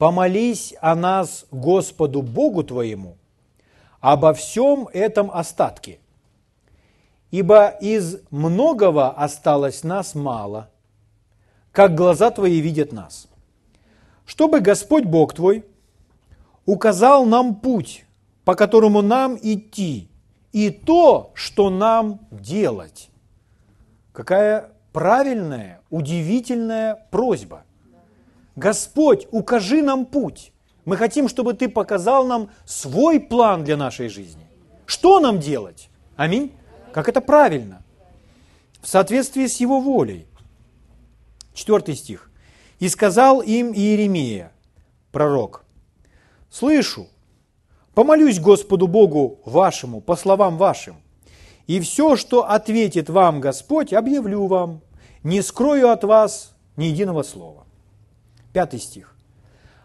Помолись 0.04 0.74
о 0.82 0.94
нас 0.94 1.46
Господу 1.50 2.20
Богу 2.20 2.62
Твоему, 2.62 3.16
обо 4.00 4.34
всем 4.34 4.86
этом 4.92 5.30
остатке. 5.30 5.98
Ибо 7.30 7.68
из 7.68 8.18
многого 8.30 9.08
осталось 9.08 9.82
нас 9.82 10.14
мало, 10.14 10.68
как 11.72 11.94
глаза 11.94 12.30
Твои 12.30 12.60
видят 12.60 12.92
нас. 12.92 13.28
Чтобы 14.26 14.60
Господь 14.60 15.04
Бог 15.04 15.32
Твой 15.32 15.64
указал 16.66 17.24
нам 17.24 17.54
путь, 17.54 18.04
по 18.44 18.54
которому 18.54 19.00
нам 19.00 19.38
идти, 19.40 20.10
и 20.52 20.68
то, 20.68 21.30
что 21.32 21.70
нам 21.70 22.20
делать. 22.30 23.08
Какая 24.12 24.70
правильная, 24.92 25.80
удивительная 25.88 27.06
просьба. 27.10 27.62
Господь, 28.56 29.26
укажи 29.30 29.82
нам 29.82 30.06
путь. 30.06 30.52
Мы 30.84 30.96
хотим, 30.96 31.28
чтобы 31.28 31.54
Ты 31.54 31.68
показал 31.68 32.26
нам 32.26 32.50
свой 32.64 33.20
план 33.20 33.64
для 33.64 33.76
нашей 33.76 34.08
жизни. 34.08 34.46
Что 34.86 35.20
нам 35.20 35.38
делать? 35.38 35.88
Аминь. 36.16 36.52
Как 36.92 37.08
это 37.08 37.20
правильно? 37.20 37.82
В 38.80 38.88
соответствии 38.88 39.46
с 39.46 39.60
Его 39.60 39.80
волей. 39.80 40.26
Четвертый 41.54 41.94
стих. 41.94 42.30
«И 42.80 42.88
сказал 42.88 43.40
им 43.40 43.72
Иеремия, 43.72 44.52
пророк, 45.12 45.64
«Слышу, 46.50 47.06
помолюсь 47.94 48.40
Господу 48.40 48.88
Богу 48.88 49.38
вашему, 49.44 50.00
по 50.00 50.16
словам 50.16 50.56
вашим, 50.58 50.96
и 51.66 51.80
все, 51.80 52.16
что 52.16 52.50
ответит 52.50 53.08
вам 53.08 53.40
Господь, 53.40 53.92
объявлю 53.92 54.46
вам, 54.46 54.82
не 55.22 55.40
скрою 55.40 55.90
от 55.90 56.04
вас 56.04 56.54
ни 56.76 56.86
единого 56.86 57.22
слова». 57.22 57.63
Пятый 58.54 58.78
стих. 58.78 59.14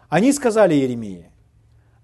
Они 0.08 0.32
сказали 0.32 0.74
Еремии, 0.74 1.28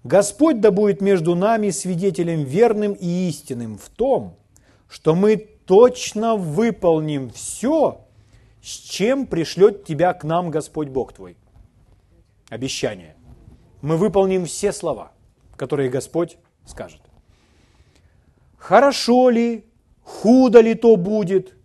«Господь 0.03 0.59
да 0.59 0.69
будет 0.69 1.01
между 1.01 1.33
нами 1.33 1.69
свидетелем 1.69 2.43
верным 2.43 2.91
и 2.91 3.29
истинным 3.29 3.77
в 3.77 3.87
том, 3.87 4.35
что 4.89 5.15
мы 5.15 5.37
точно 5.37 6.35
выполним 6.35 7.29
все, 7.29 8.01
с 8.61 8.67
чем 8.67 9.27
пришлет 9.27 9.85
тебя 9.85 10.13
к 10.13 10.25
нам 10.25 10.51
Господь 10.51 10.89
Бог 10.89 11.13
твой. 11.13 11.37
Обещание. 12.49 13.15
Мы 13.81 13.95
выполним 13.95 14.45
все 14.45 14.73
слова, 14.73 15.13
которые 15.55 15.89
Господь 15.89 16.37
скажет. 16.65 17.01
Хорошо 18.57 19.29
ли, 19.29 19.65
худо 20.03 20.59
ли 20.59 20.75
то 20.75 20.97
будет, 20.97 21.55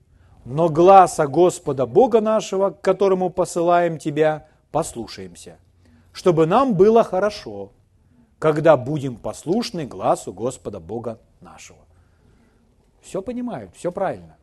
но 0.45 0.69
гласа 0.69 1.27
Господа 1.27 1.87
Бога 1.87 2.21
нашего, 2.21 2.71
к 2.71 2.81
которому 2.81 3.31
посылаем 3.31 3.99
тебя, 3.99 4.47
послушаемся, 4.73 5.59
чтобы 6.13 6.47
нам 6.47 6.75
было 6.75 7.05
хорошо, 7.05 7.71
когда 8.41 8.77
будем 8.77 9.17
послушны 9.17 9.87
глазу 9.87 10.33
Господа 10.33 10.81
Бога 10.81 11.21
нашего. 11.41 11.79
Все 13.01 13.23
понимают, 13.23 13.75
все 13.77 13.93
правильно. 13.93 14.37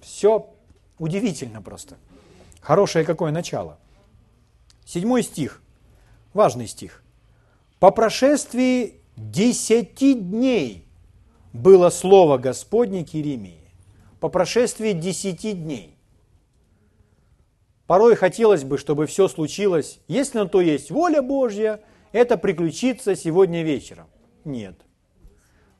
Все 0.00 0.52
Удивительно 0.98 1.62
просто. 1.62 1.96
Хорошее 2.60 3.04
какое 3.04 3.30
начало. 3.30 3.78
Седьмой 4.84 5.22
стих. 5.22 5.62
Важный 6.34 6.66
стих. 6.66 7.02
По 7.78 7.90
прошествии 7.90 9.00
десяти 9.16 10.14
дней 10.14 10.86
было 11.52 11.90
слово 11.90 12.38
Господне 12.38 13.04
к. 13.04 13.72
По 14.20 14.28
прошествии 14.28 14.92
десяти 14.92 15.52
дней. 15.52 15.96
Порой 17.88 18.16
хотелось 18.16 18.64
бы, 18.64 18.76
чтобы 18.76 19.06
все 19.06 19.28
случилось, 19.28 19.98
если 20.08 20.40
на 20.40 20.46
то 20.46 20.60
есть 20.60 20.90
воля 20.90 21.22
Божья, 21.22 21.80
это 22.12 22.36
приключится 22.36 23.16
сегодня 23.16 23.62
вечером. 23.62 24.08
Нет. 24.44 24.74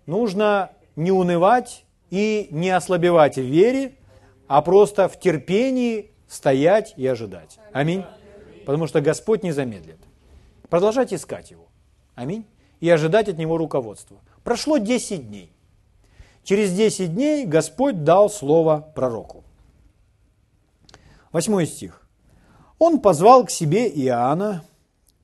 Нужно 0.06 0.70
не 0.96 1.12
унывать 1.12 1.84
и 2.08 2.48
не 2.50 2.70
ослабевать 2.70 3.36
в 3.36 3.42
вере, 3.42 3.96
а 4.46 4.62
просто 4.62 5.06
в 5.10 5.20
терпении 5.20 6.10
стоять 6.28 6.94
и 6.96 7.06
ожидать. 7.06 7.58
Аминь. 7.72 8.06
Потому 8.64 8.86
что 8.86 9.02
Господь 9.02 9.42
не 9.42 9.52
замедлит. 9.52 9.98
Продолжать 10.70 11.12
искать 11.12 11.50
Его. 11.50 11.68
Аминь. 12.14 12.46
И 12.80 12.88
ожидать 12.88 13.28
от 13.28 13.36
Него 13.36 13.58
руководства. 13.58 14.16
Прошло 14.44 14.78
10 14.78 15.28
дней. 15.28 15.52
Через 16.42 16.72
10 16.72 17.14
дней 17.14 17.44
Господь 17.44 18.02
дал 18.02 18.30
слово 18.30 18.90
пророку. 18.94 19.44
Восьмой 21.32 21.66
стих. 21.66 22.02
Он 22.78 23.00
позвал 23.00 23.44
к 23.44 23.50
себе 23.50 23.88
Иоанна, 23.88 24.64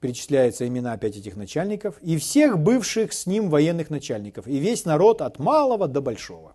перечисляются 0.00 0.66
имена 0.66 0.92
опять 0.92 1.16
этих 1.16 1.36
начальников, 1.36 1.98
и 2.02 2.18
всех 2.18 2.58
бывших 2.58 3.12
с 3.12 3.26
ним 3.26 3.48
военных 3.48 3.90
начальников, 3.90 4.46
и 4.46 4.58
весь 4.58 4.84
народ 4.84 5.22
от 5.22 5.38
малого 5.38 5.88
до 5.88 6.00
большого. 6.00 6.54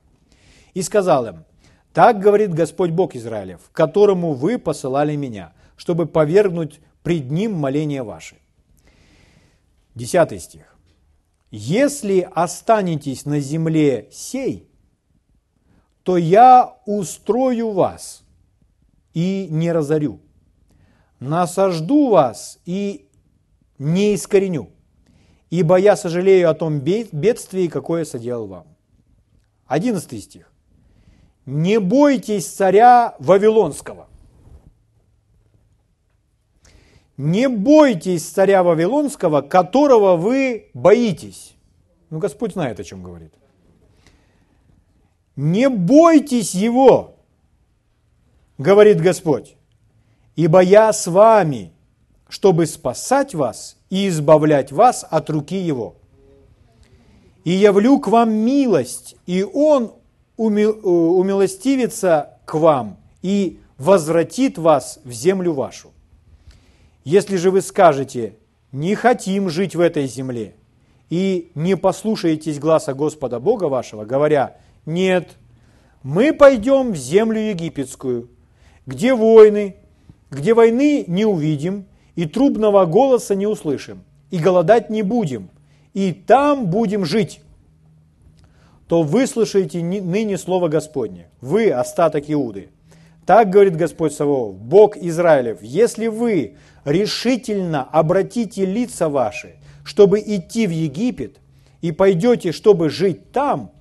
И 0.73 0.83
сказал 0.83 1.25
им, 1.25 1.45
так 1.93 2.19
говорит 2.19 2.53
Господь 2.53 2.91
Бог 2.91 3.15
Израилев, 3.15 3.62
которому 3.71 4.33
вы 4.33 4.59
посылали 4.59 5.15
меня, 5.15 5.53
чтобы 5.77 6.05
повергнуть 6.05 6.79
пред 7.01 7.31
ним 7.31 7.53
моления 7.53 8.03
ваши. 8.03 8.35
Десятый 9.95 10.39
стих. 10.39 10.75
Если 11.49 12.29
останетесь 12.35 13.25
на 13.25 13.39
земле 13.39 14.09
сей, 14.12 14.69
то 16.03 16.17
я 16.17 16.77
устрою 16.85 17.71
вас 17.71 18.23
и 19.13 19.48
не 19.50 19.72
разорю, 19.72 20.19
насажду 21.19 22.10
вас 22.10 22.60
и 22.65 23.10
не 23.78 24.13
искореню, 24.13 24.69
ибо 25.50 25.78
я 25.78 25.95
сожалею 25.95 26.50
о 26.50 26.54
том 26.54 26.80
бедствии, 26.80 27.67
какое 27.67 28.06
соделал 28.06 28.48
вам. 28.48 28.67
Одиннадцатый 29.67 30.19
стих 30.19 30.50
не 31.50 31.80
бойтесь 31.80 32.48
царя 32.48 33.15
Вавилонского. 33.19 34.08
Не 37.17 37.50
бойтесь 37.50 38.24
царя 38.24 38.63
Вавилонского, 38.63 39.41
которого 39.41 40.15
вы 40.15 40.69
боитесь. 40.74 41.56
Ну, 42.10 42.19
Господь 42.19 42.54
знает, 42.54 42.80
о 42.80 42.84
чем 42.84 43.04
говорит. 43.04 43.34
Не 45.36 45.69
бойтесь 45.69 46.54
его, 46.54 47.15
говорит 48.60 49.02
Господь, 49.02 49.56
ибо 50.36 50.60
я 50.60 50.93
с 50.93 51.08
вами, 51.08 51.74
чтобы 52.28 52.67
спасать 52.67 53.34
вас 53.34 53.78
и 53.89 54.08
избавлять 54.08 54.72
вас 54.72 55.04
от 55.10 55.32
руки 55.32 55.58
его. 55.58 55.95
И 57.43 57.52
явлю 57.52 58.00
к 58.00 58.10
вам 58.10 58.32
милость, 58.32 59.15
и 59.26 59.41
он 59.41 59.93
умилостивится 60.38 62.38
к 62.45 62.54
вам 62.54 62.98
и 63.24 63.60
возвратит 63.78 64.60
вас 64.60 65.00
в 65.04 65.12
землю 65.12 65.54
вашу. 65.54 65.91
Если 67.04 67.38
же 67.38 67.50
вы 67.50 67.62
скажете, 67.62 68.36
не 68.72 68.93
хотим 68.93 69.50
жить 69.50 69.76
в 69.76 69.80
этой 69.80 70.06
земле, 70.06 70.54
и 71.10 71.52
не 71.56 71.76
послушаетесь 71.76 72.60
гласа 72.60 72.93
Господа 72.93 73.39
Бога 73.39 73.63
вашего, 73.63 74.06
говоря, 74.06 74.58
нет, 74.86 75.30
мы 76.04 76.34
пойдем 76.34 76.91
в 76.91 76.98
землю 76.98 77.39
египетскую, 77.39 78.30
где 78.89 79.13
войны, 79.13 79.75
где 80.32 80.54
войны 80.54 81.06
не 81.08 81.25
увидим, 81.25 81.86
и 82.15 82.25
трубного 82.25 82.86
голоса 82.86 83.36
не 83.36 83.47
услышим, 83.47 84.04
и 84.32 84.38
голодать 84.38 84.89
не 84.89 85.04
будем, 85.04 85.49
и 85.93 86.12
там 86.12 86.65
будем 86.65 87.06
жить 87.06 87.41
то 88.89 89.04
выслушайте 89.04 89.84
ныне 89.84 90.39
слово 90.39 90.67
Господне, 90.67 91.28
вы, 91.41 91.71
остаток 91.71 92.23
Иуды. 92.28 92.69
Так 93.23 93.52
говорит 93.52 93.75
Господь 93.75 94.13
Саваоф, 94.13 94.56
Бог 94.56 94.97
Израилев, 94.97 95.60
если 95.62 96.08
вы 96.08 96.56
решительно 96.86 97.84
обратите 97.84 98.65
лица 98.65 99.08
ваши, 99.08 99.58
чтобы 99.84 100.19
идти 100.19 100.65
в 100.65 100.71
Египет, 100.71 101.38
и 101.82 101.91
пойдете, 101.91 102.52
чтобы 102.52 102.89
жить 102.89 103.32
там, 103.32 103.71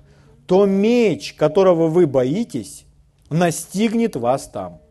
то 0.46 0.66
меч, 0.66 1.32
которого 1.32 1.88
вы 1.88 2.06
боитесь, 2.06 2.84
настигнет 3.30 4.14
вас 4.14 4.46
там, 4.48 4.82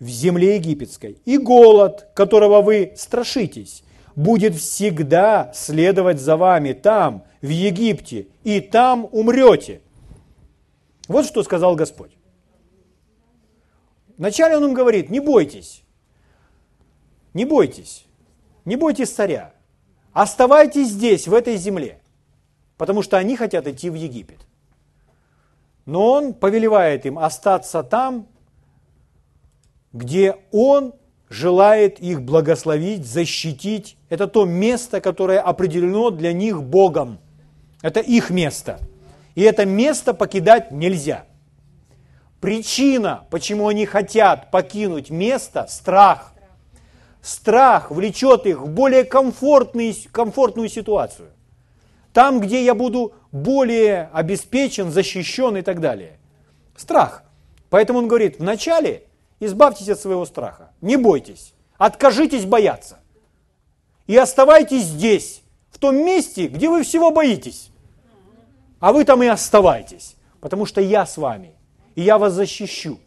в 0.00 0.08
земле 0.08 0.56
египетской. 0.56 1.18
И 1.24 1.38
голод, 1.38 2.08
которого 2.14 2.62
вы 2.62 2.92
страшитесь, 2.96 3.82
будет 4.14 4.54
всегда 4.56 5.52
следовать 5.54 6.20
за 6.20 6.36
вами 6.36 6.72
там, 6.72 7.24
в 7.40 7.48
Египте, 7.48 8.26
и 8.44 8.60
там 8.60 9.08
умрете. 9.12 9.80
Вот 11.06 11.24
что 11.24 11.42
сказал 11.42 11.76
Господь. 11.76 12.12
Вначале 14.16 14.56
он 14.56 14.64
им 14.64 14.74
говорит, 14.74 15.10
не 15.10 15.20
бойтесь, 15.20 15.84
не 17.34 17.44
бойтесь, 17.44 18.04
не 18.64 18.74
бойтесь 18.74 19.10
царя, 19.10 19.54
оставайтесь 20.12 20.88
здесь, 20.88 21.28
в 21.28 21.34
этой 21.34 21.56
земле, 21.56 22.00
потому 22.76 23.02
что 23.02 23.16
они 23.16 23.36
хотят 23.36 23.68
идти 23.68 23.88
в 23.88 23.94
Египет. 23.94 24.40
Но 25.86 26.10
он 26.10 26.34
повелевает 26.34 27.06
им 27.06 27.18
остаться 27.18 27.84
там, 27.84 28.26
где 29.92 30.36
он 30.52 30.94
желает 31.28 32.00
их 32.00 32.22
благословить, 32.22 33.06
защитить. 33.06 33.96
Это 34.08 34.26
то 34.26 34.44
место, 34.44 35.00
которое 35.00 35.40
определено 35.40 36.10
для 36.10 36.32
них 36.32 36.62
Богом. 36.62 37.18
Это 37.82 38.00
их 38.00 38.30
место. 38.30 38.80
И 39.34 39.42
это 39.42 39.66
место 39.66 40.14
покидать 40.14 40.72
нельзя. 40.72 41.24
Причина, 42.40 43.24
почему 43.30 43.68
они 43.68 43.84
хотят 43.84 44.50
покинуть 44.50 45.10
место– 45.10 45.66
страх. 45.68 46.32
Страх 47.20 47.90
влечет 47.90 48.46
их 48.46 48.60
в 48.60 48.68
более 48.68 49.04
комфортный, 49.04 49.92
комфортную 50.12 50.68
ситуацию. 50.68 51.28
Там, 52.12 52.40
где 52.40 52.64
я 52.64 52.74
буду 52.74 53.12
более 53.32 54.08
обеспечен, 54.12 54.90
защищен 54.90 55.56
и 55.56 55.62
так 55.62 55.80
далее. 55.80 56.18
Страх. 56.76 57.24
Поэтому 57.70 57.98
он 57.98 58.08
говорит, 58.08 58.38
вначале 58.38 59.02
избавьтесь 59.40 59.88
от 59.88 60.00
своего 60.00 60.24
страха, 60.24 60.72
не 60.80 60.96
бойтесь, 60.96 61.54
откажитесь 61.76 62.44
бояться. 62.44 62.98
И 64.06 64.16
оставайтесь 64.16 64.84
здесь, 64.84 65.42
в 65.70 65.78
том 65.78 65.96
месте, 65.96 66.46
где 66.46 66.68
вы 66.68 66.82
всего 66.82 67.10
боитесь. 67.10 67.70
А 68.80 68.92
вы 68.92 69.04
там 69.04 69.22
и 69.22 69.26
оставайтесь, 69.26 70.16
потому 70.40 70.66
что 70.66 70.80
я 70.80 71.04
с 71.04 71.16
вами, 71.16 71.52
и 71.94 72.02
я 72.02 72.18
вас 72.18 72.32
защищу. 72.32 72.98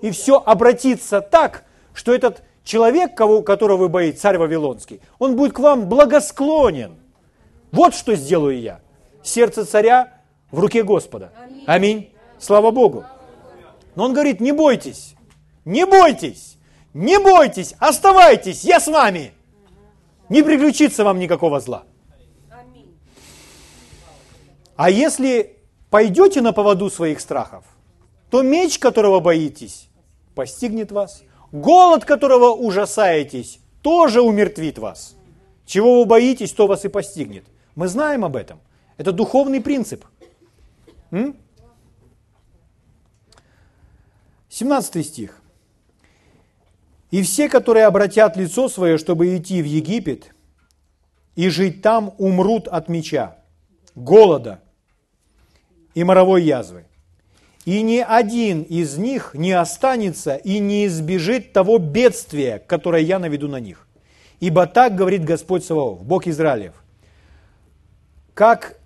И 0.00 0.10
все 0.10 0.38
обратится 0.38 1.20
так, 1.20 1.64
что 1.92 2.14
этот 2.14 2.42
человек, 2.62 3.16
кого, 3.16 3.42
которого 3.42 3.78
вы 3.78 3.88
боитесь, 3.88 4.20
царь 4.20 4.38
Вавилонский, 4.38 5.00
он 5.18 5.36
будет 5.36 5.54
к 5.54 5.58
вам 5.58 5.88
благосклонен. 5.88 6.96
Вот 7.72 7.94
что 7.94 8.14
сделаю 8.14 8.60
я. 8.60 8.80
Сердце 9.22 9.64
царя 9.64 10.12
в 10.50 10.58
руке 10.60 10.82
Господа. 10.82 11.32
Аминь. 11.66 12.12
Слава 12.38 12.70
Богу. 12.70 13.04
Но 13.94 14.04
он 14.04 14.12
говорит, 14.12 14.40
не 14.40 14.52
бойтесь, 14.52 15.13
не 15.64 15.86
бойтесь, 15.86 16.58
не 16.92 17.18
бойтесь, 17.18 17.74
оставайтесь, 17.78 18.64
я 18.64 18.80
с 18.80 18.86
вами. 18.86 19.32
Не 20.28 20.42
приключится 20.42 21.04
вам 21.04 21.18
никакого 21.18 21.60
зла. 21.60 21.84
А 24.76 24.90
если 24.90 25.58
пойдете 25.90 26.40
на 26.40 26.52
поводу 26.52 26.90
своих 26.90 27.20
страхов, 27.20 27.64
то 28.30 28.42
меч, 28.42 28.78
которого 28.78 29.20
боитесь, 29.20 29.88
постигнет 30.34 30.90
вас. 30.90 31.22
Голод, 31.52 32.04
которого 32.04 32.50
ужасаетесь, 32.52 33.60
тоже 33.82 34.20
умертвит 34.20 34.78
вас. 34.78 35.14
Чего 35.66 36.00
вы 36.00 36.06
боитесь, 36.06 36.52
то 36.52 36.66
вас 36.66 36.84
и 36.84 36.88
постигнет. 36.88 37.44
Мы 37.76 37.86
знаем 37.86 38.24
об 38.24 38.34
этом. 38.34 38.60
Это 38.96 39.12
духовный 39.12 39.60
принцип. 39.60 40.04
М? 41.10 41.36
17 44.48 45.06
стих. 45.06 45.40
«И 47.14 47.22
все, 47.22 47.48
которые 47.48 47.86
обратят 47.86 48.36
лицо 48.36 48.68
свое, 48.68 48.98
чтобы 48.98 49.36
идти 49.36 49.62
в 49.62 49.66
Египет 49.66 50.34
и 51.36 51.48
жить 51.48 51.80
там, 51.80 52.14
умрут 52.18 52.66
от 52.66 52.88
меча, 52.88 53.36
голода 53.94 54.60
и 55.94 56.02
моровой 56.02 56.42
язвы 56.42 56.86
и 57.64 57.82
ни 57.82 57.98
один 57.98 58.62
из 58.62 58.98
них 58.98 59.30
не 59.34 59.52
останется 59.52 60.34
и 60.34 60.58
не 60.58 60.86
избежит 60.86 61.52
того 61.52 61.78
бедствия, 61.78 62.58
которое 62.58 63.02
я 63.02 63.18
наведу 63.18 63.48
на 63.48 63.60
них. 63.60 63.86
Ибо 64.40 64.66
так 64.66 64.96
говорит 64.96 65.24
Господь 65.24 65.64
Саваоф, 65.64 66.04
Бог 66.04 66.26
Израилев. 66.26 66.74
Как 68.34 68.78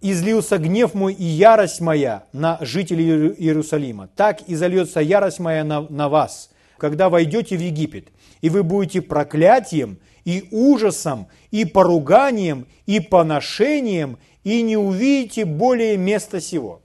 излился 0.00 0.58
гнев 0.58 0.94
мой 0.94 1.12
и 1.12 1.24
ярость 1.24 1.80
моя 1.80 2.24
на 2.32 2.58
жителей 2.60 3.34
Иерусалима, 3.34 4.08
так 4.14 4.42
и 4.48 4.54
зальется 4.54 5.00
ярость 5.00 5.40
моя 5.40 5.64
на, 5.64 5.80
на 5.80 6.08
вас, 6.08 6.50
когда 6.78 7.08
войдете 7.08 7.56
в 7.56 7.60
Египет, 7.60 8.08
и 8.40 8.50
вы 8.50 8.62
будете 8.62 9.02
проклятием 9.02 9.98
и 10.24 10.48
ужасом, 10.50 11.28
и 11.50 11.64
поруганием, 11.64 12.66
и 12.86 13.00
поношением, 13.00 14.18
и 14.44 14.62
не 14.62 14.76
увидите 14.76 15.44
более 15.44 15.96
места 15.96 16.40
сего. 16.40 16.82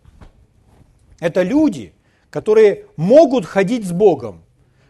Это 1.20 1.44
люди, 1.44 1.94
которые 2.30 2.86
могут 2.96 3.46
ходить 3.46 3.86
с 3.86 3.92
Богом, 3.92 4.44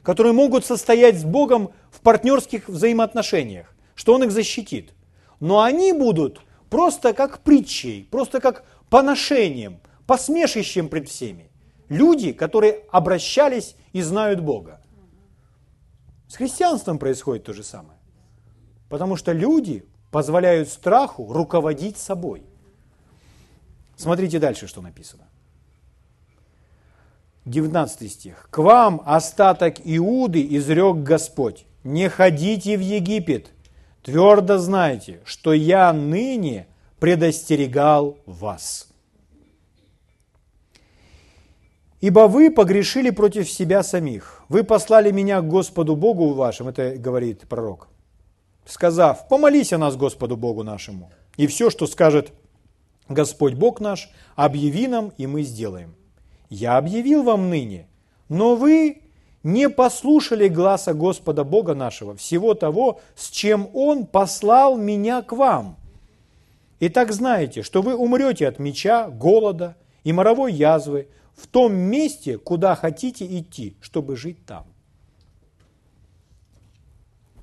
которые 0.04 0.34
могут 0.34 0.66
состоять 0.66 1.20
с 1.20 1.24
Богом 1.24 1.72
в 1.92 2.02
партнерских 2.02 2.70
взаимоотношениях, 2.70 3.76
что 3.96 4.14
Он 4.14 4.24
их 4.24 4.32
защитит. 4.32 4.94
Но 5.40 5.62
они 5.62 5.92
будут 5.94 6.42
просто 6.70 7.14
как 7.14 7.40
притчей, 7.40 8.08
просто 8.10 8.40
как 8.40 8.64
поношением, 8.90 9.80
посмешищем 10.06 10.88
пред 10.88 11.10
всеми. 11.10 11.50
Люди, 11.90 12.32
которые 12.32 12.84
обращались 12.92 13.76
и 13.92 14.02
знают 14.02 14.40
Бога. 14.40 14.81
С 16.32 16.38
христианством 16.38 16.98
происходит 16.98 17.44
то 17.44 17.52
же 17.52 17.62
самое. 17.62 18.00
Потому 18.88 19.17
что 19.17 19.34
люди 19.34 19.84
позволяют 20.12 20.70
страху 20.70 21.34
руководить 21.34 21.98
собой. 21.98 22.44
Смотрите 23.98 24.39
дальше, 24.39 24.65
что 24.65 24.80
написано. 24.80 25.28
19 27.44 28.10
стих. 28.10 28.48
«К 28.50 28.60
вам, 28.60 29.02
остаток 29.06 29.82
Иуды, 29.84 30.48
изрек 30.56 31.04
Господь, 31.04 31.65
не 31.84 32.08
ходите 32.08 32.78
в 32.78 32.80
Египет, 32.80 33.52
твердо 34.02 34.58
знайте, 34.58 35.20
что 35.26 35.52
я 35.52 35.91
ныне 35.91 36.65
предостерегал 37.02 38.17
вас. 38.26 38.88
Ибо 42.02 42.28
вы 42.28 42.50
погрешили 42.50 43.12
против 43.12 43.50
себя 43.50 43.84
самих. 43.84 44.44
Вы 44.50 44.64
послали 44.64 45.12
меня 45.12 45.40
к 45.40 45.48
Господу 45.48 45.96
Богу 45.96 46.34
вашему, 46.34 46.72
это 46.72 46.98
говорит 46.98 47.48
пророк, 47.48 47.90
сказав, 48.66 49.28
помолись 49.28 49.72
о 49.72 49.78
нас 49.78 49.96
Господу 49.96 50.36
Богу 50.36 50.64
нашему, 50.64 51.12
и 51.38 51.46
все, 51.46 51.70
что 51.70 51.86
скажет 51.86 52.34
Господь 53.08 53.54
Бог 53.54 53.80
наш, 53.80 54.10
объяви 54.36 54.88
нам, 54.88 55.14
и 55.18 55.28
мы 55.28 55.44
сделаем. 55.44 55.96
Я 56.50 56.78
объявил 56.78 57.22
вам 57.22 57.50
ныне, 57.50 57.88
но 58.30 58.56
вы 58.56 59.04
не 59.44 59.70
послушали 59.70 60.48
гласа 60.48 60.94
Господа 60.96 61.44
Бога 61.44 61.76
нашего, 61.76 62.16
всего 62.16 62.56
того, 62.56 63.00
с 63.16 63.30
чем 63.30 63.70
Он 63.74 64.08
послал 64.08 64.76
меня 64.76 65.22
к 65.22 65.34
вам. 65.34 65.78
И 66.80 66.90
так 66.90 67.12
знаете, 67.12 67.62
что 67.62 67.84
вы 67.84 67.96
умрете 67.96 68.48
от 68.48 68.58
меча, 68.58 69.08
голода 69.08 69.78
и 70.04 70.12
моровой 70.14 70.52
язвы 70.52 71.08
в 71.36 71.48
том 71.48 71.74
месте, 71.74 72.38
куда 72.38 72.76
хотите 72.76 73.26
идти, 73.39 73.76
чтобы 73.82 74.15
жить 74.15 74.46
там. 74.46 74.65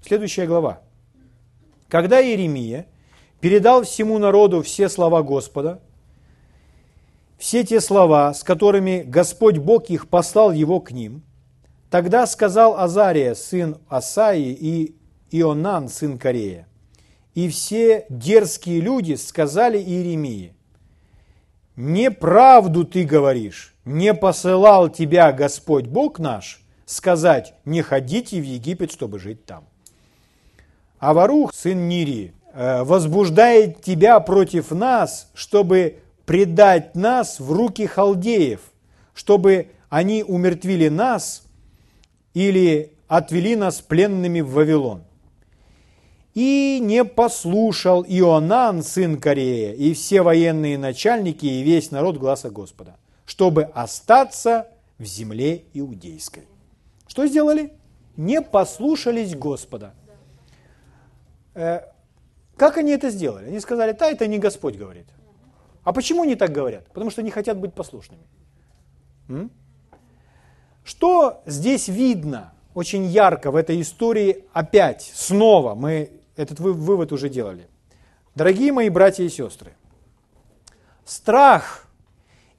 Следующая 0.03 0.47
глава. 0.47 0.81
Когда 1.89 2.23
Иеремия 2.23 2.87
передал 3.41 3.83
всему 3.83 4.19
народу 4.19 4.63
все 4.63 4.89
слова 4.89 5.23
Господа, 5.23 5.81
все 7.39 7.65
те 7.65 7.81
слова, 7.81 8.35
с 8.35 8.43
которыми 8.43 9.03
Господь 9.07 9.59
Бог 9.59 9.91
их 9.91 10.09
послал 10.09 10.53
его 10.53 10.81
к 10.81 10.91
ним, 10.91 11.23
тогда 11.91 12.27
сказал 12.27 12.79
Азария, 12.79 13.35
сын 13.35 13.79
Асаи, 13.89 14.53
и 14.53 14.97
Ионан, 15.31 15.89
сын 15.89 16.19
Корея, 16.19 16.67
и 17.35 17.49
все 17.49 18.07
дерзкие 18.09 18.81
люди 18.81 19.15
сказали 19.15 19.79
Иеремии, 19.79 20.55
«Неправду 21.77 22.85
ты 22.85 23.05
говоришь, 23.05 23.77
не 23.89 24.15
посылал 24.15 24.89
тебя 24.89 25.33
Господь 25.33 25.87
Бог 25.87 26.19
наш 26.19 26.61
сказать, 26.87 27.55
не 27.65 27.83
ходите 27.83 28.41
в 28.41 28.45
Египет, 28.45 28.93
чтобы 28.93 29.19
жить 29.19 29.45
там». 29.45 29.65
А 30.99 31.15
Варух, 31.15 31.55
сын 31.55 31.89
Нирии, 31.89 32.35
э, 32.53 32.83
возбуждает 32.83 33.83
тебя 33.83 34.19
против 34.21 34.71
нас, 34.73 35.31
чтобы 35.33 36.01
предать 36.27 36.95
нас 36.95 37.41
в 37.41 37.53
руки 37.53 37.87
халдеев, 37.87 38.61
чтобы 39.15 39.69
они 39.89 40.23
умертвили 40.23 40.89
нас 40.89 41.45
или 42.35 42.93
отвели 43.07 43.57
нас 43.57 43.81
пленными 43.81 44.41
в 44.41 44.51
Вавилон. 44.51 45.05
И 46.35 46.79
не 46.83 47.05
послушал 47.05 48.05
Ионан, 48.07 48.83
сын 48.83 49.19
Корея, 49.19 49.73
и 49.73 49.95
все 49.95 50.23
военные 50.23 50.77
начальники, 50.79 51.47
и 51.47 51.63
весь 51.63 51.91
народ 51.91 52.19
гласа 52.19 52.51
Господа, 52.51 52.98
чтобы 53.29 53.65
остаться 53.65 54.69
в 54.99 55.05
земле 55.05 55.67
иудейской. 55.75 56.45
Что 57.07 57.27
сделали? 57.27 57.75
Не 58.17 58.41
послушались 58.41 59.37
Господа. 59.37 59.93
Э, 61.53 61.81
как 62.57 62.79
они 62.79 62.91
это 62.91 63.11
сделали? 63.11 63.49
Они 63.49 63.61
сказали, 63.61 63.93
да, 63.93 64.11
это 64.11 64.27
не 64.27 64.39
Господь 64.39 64.77
говорит. 64.77 65.07
А 65.85 65.93
почему 65.93 66.23
они 66.23 66.37
так 66.37 66.53
говорят? 66.53 66.87
Потому 66.87 67.11
что 67.11 67.23
не 67.23 67.31
хотят 67.31 67.59
быть 67.59 67.75
послушными. 67.75 68.23
М? 69.29 69.51
Что 70.83 71.43
здесь 71.45 71.89
видно 71.89 72.55
очень 72.73 73.05
ярко 73.05 73.51
в 73.51 73.57
этой 73.57 73.79
истории 73.83 74.47
опять, 74.55 75.03
снова, 75.15 75.75
мы 75.75 76.13
этот 76.35 76.61
вывод 76.61 77.13
уже 77.13 77.29
делали. 77.29 77.69
Дорогие 78.35 78.73
мои 78.73 78.89
братья 78.89 79.23
и 79.23 79.29
сестры, 79.29 79.75
страх 81.05 81.88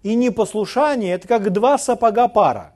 и 0.03 0.15
непослушание– 0.15 1.13
это 1.15 1.27
как 1.27 1.51
два 1.51 1.77
сапога 1.77 2.27
пара. 2.27 2.73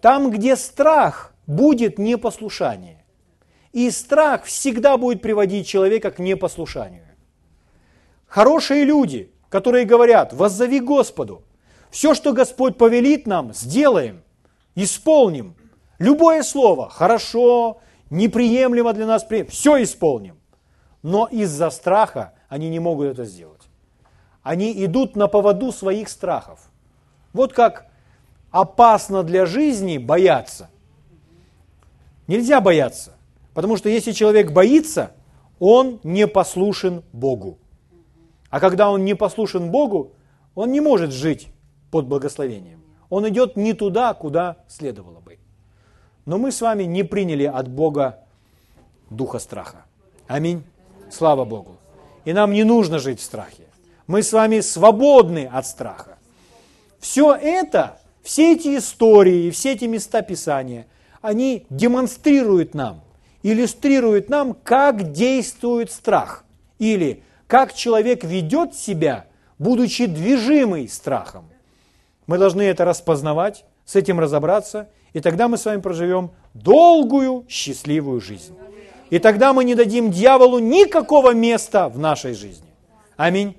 Там, 0.00 0.30
где 0.30 0.56
страх, 0.56 1.34
будет 1.46 1.98
непослушание. 1.98 3.04
И 3.72 3.90
страх 3.90 4.44
всегда 4.44 4.96
будет 4.96 5.20
приводить 5.20 5.66
человека 5.66 6.10
к 6.10 6.18
непослушанию. 6.18 7.04
Хорошие 8.26 8.84
люди, 8.84 9.32
которые 9.48 9.84
говорят, 9.84 10.32
воззови 10.32 10.80
Господу, 10.80 11.42
все, 11.90 12.14
что 12.14 12.32
Господь 12.32 12.76
повелит 12.76 13.26
нам, 13.26 13.52
сделаем, 13.52 14.22
исполним. 14.74 15.54
Любое 15.98 16.42
слово, 16.42 16.88
хорошо, 16.88 17.80
неприемлемо 18.10 18.92
для 18.92 19.06
нас, 19.06 19.26
все 19.48 19.82
исполним. 19.82 20.38
Но 21.02 21.28
из-за 21.30 21.70
страха 21.70 22.34
они 22.48 22.68
не 22.68 22.80
могут 22.80 23.06
это 23.08 23.24
сделать. 23.24 23.53
Они 24.44 24.84
идут 24.84 25.16
на 25.16 25.26
поводу 25.26 25.72
своих 25.72 26.08
страхов. 26.08 26.70
Вот 27.32 27.52
как 27.52 27.86
опасно 28.52 29.24
для 29.24 29.46
жизни 29.46 29.98
бояться. 29.98 30.68
Нельзя 32.28 32.60
бояться, 32.60 33.14
потому 33.54 33.76
что 33.76 33.88
если 33.88 34.12
человек 34.12 34.52
боится, 34.52 35.12
он 35.58 35.98
не 36.04 36.26
послушен 36.26 37.02
Богу. 37.12 37.58
А 38.50 38.60
когда 38.60 38.90
он 38.90 39.04
не 39.04 39.14
послушен 39.14 39.70
Богу, 39.70 40.12
он 40.54 40.70
не 40.70 40.80
может 40.80 41.10
жить 41.10 41.48
под 41.90 42.06
благословением. 42.06 42.82
Он 43.08 43.28
идет 43.28 43.56
не 43.56 43.72
туда, 43.72 44.12
куда 44.14 44.58
следовало 44.68 45.20
бы. 45.20 45.38
Но 46.26 46.36
мы 46.38 46.52
с 46.52 46.60
вами 46.60 46.84
не 46.84 47.02
приняли 47.02 47.44
от 47.44 47.68
Бога 47.68 48.20
духа 49.08 49.38
страха. 49.38 49.86
Аминь. 50.26 50.62
Слава 51.10 51.44
Богу. 51.44 51.76
И 52.24 52.32
нам 52.32 52.52
не 52.52 52.64
нужно 52.64 52.98
жить 52.98 53.20
в 53.20 53.22
страхе. 53.22 53.64
Мы 54.06 54.22
с 54.22 54.32
вами 54.32 54.60
свободны 54.60 55.48
от 55.50 55.66
страха. 55.66 56.18
Все 57.00 57.34
это, 57.34 57.98
все 58.22 58.52
эти 58.52 58.76
истории, 58.76 59.50
все 59.50 59.72
эти 59.72 59.84
места 59.84 60.22
Писания, 60.22 60.86
они 61.22 61.66
демонстрируют 61.70 62.74
нам, 62.74 63.02
иллюстрируют 63.42 64.28
нам, 64.28 64.54
как 64.54 65.12
действует 65.12 65.90
страх. 65.90 66.44
Или 66.78 67.22
как 67.46 67.72
человек 67.72 68.24
ведет 68.24 68.74
себя, 68.74 69.26
будучи 69.58 70.06
движимый 70.06 70.88
страхом. 70.88 71.44
Мы 72.26 72.38
должны 72.38 72.62
это 72.62 72.84
распознавать, 72.84 73.64
с 73.84 73.96
этим 73.96 74.18
разобраться, 74.18 74.88
и 75.12 75.20
тогда 75.20 75.48
мы 75.48 75.56
с 75.56 75.64
вами 75.64 75.80
проживем 75.80 76.32
долгую, 76.54 77.44
счастливую 77.48 78.20
жизнь. 78.20 78.56
И 79.10 79.18
тогда 79.18 79.52
мы 79.52 79.64
не 79.64 79.74
дадим 79.74 80.10
дьяволу 80.10 80.58
никакого 80.58 81.34
места 81.34 81.88
в 81.88 81.98
нашей 81.98 82.34
жизни. 82.34 82.68
Аминь. 83.16 83.56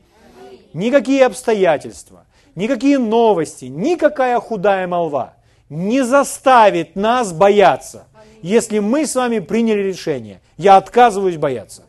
Никакие 0.76 1.26
обстоятельства, 1.26 2.26
никакие 2.54 3.00
новости, 3.00 3.66
никакая 3.66 4.40
худая 4.42 4.88
молва 4.88 5.36
не 5.70 6.04
заставит 6.04 6.98
нас 6.98 7.32
бояться, 7.32 8.08
если 8.42 8.80
мы 8.80 9.08
с 9.08 9.16
вами 9.16 9.40
приняли 9.40 9.80
решение. 9.80 10.42
Я 10.58 10.76
отказываюсь 10.76 11.38
бояться. 11.38 11.84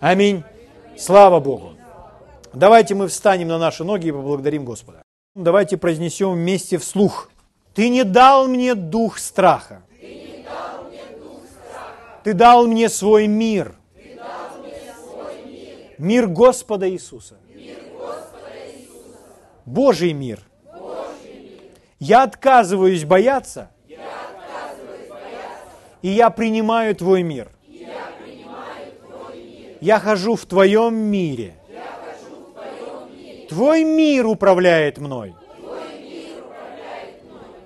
Аминь. 0.00 0.44
Слава 0.96 1.40
Богу. 1.40 1.74
Давайте 2.54 2.94
мы 2.94 3.08
встанем 3.08 3.48
на 3.48 3.58
наши 3.58 3.84
ноги 3.84 4.08
и 4.08 4.12
поблагодарим 4.12 4.64
Господа. 4.64 5.02
Давайте 5.34 5.76
произнесем 5.76 6.32
вместе 6.32 6.78
вслух. 6.78 7.28
Ты 7.74 7.90
не 7.90 8.02
дал 8.02 8.48
мне 8.48 8.74
дух 8.74 9.18
страха. 9.18 9.82
Ты 12.24 12.32
дал 12.32 12.66
мне 12.66 12.88
свой 12.88 13.26
мир. 13.26 13.76
Мир 15.98 16.28
Господа 16.28 16.88
Иисуса. 16.88 17.36
Божий 19.66 20.12
мир. 20.12 20.40
Я 21.98 22.22
отказываюсь 22.22 23.04
бояться. 23.04 23.70
И 26.02 26.08
я 26.08 26.30
принимаю 26.30 26.94
Твой 26.94 27.24
мир. 27.24 27.50
Я 29.80 29.98
хожу 29.98 30.36
в 30.36 30.46
Твоем 30.46 30.94
мире. 30.94 31.54
Твой 33.48 33.84
мир 33.84 34.26
управляет 34.26 34.98
мной. 34.98 35.34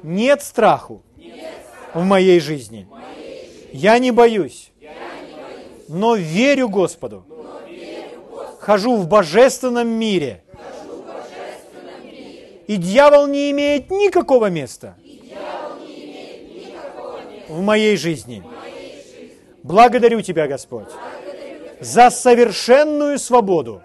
Нет 0.02 0.42
страху 0.42 1.02
в 1.92 2.02
моей 2.02 2.40
жизни. 2.40 2.88
Я 3.72 3.98
не 3.98 4.10
боюсь, 4.10 4.72
но 5.88 6.16
верю 6.16 6.70
Господу. 6.70 7.26
Хожу 8.60 8.96
в 8.96 9.06
божественном 9.06 9.88
мире. 9.88 10.42
И 12.70 12.76
дьявол 12.76 13.26
не 13.26 13.50
имеет 13.50 13.90
никакого 13.90 14.46
места 14.46 14.94
в 17.48 17.60
моей 17.62 17.96
жизни. 17.96 18.44
Благодарю 19.64 20.20
Тебя, 20.20 20.46
Господь, 20.46 20.86
за 21.80 22.10
совершенную 22.10 23.18
свободу, 23.18 23.82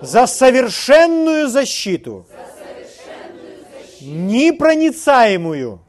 за 0.00 0.28
совершенную 0.28 1.48
защиту, 1.48 2.24
непроницаемую, 4.00 5.80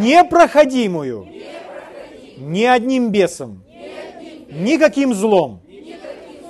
непроходимую 0.00 1.28
ни 2.38 2.64
одним 2.64 3.12
бесом, 3.12 3.62
никаким 4.50 5.14
злом. 5.14 5.62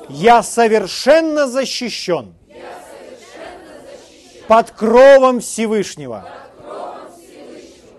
Я 0.09 0.42
совершенно 0.42 1.46
защищен 1.46 2.35
под 4.48 4.70
кровом 4.70 5.40
Всевышнего. 5.40 6.28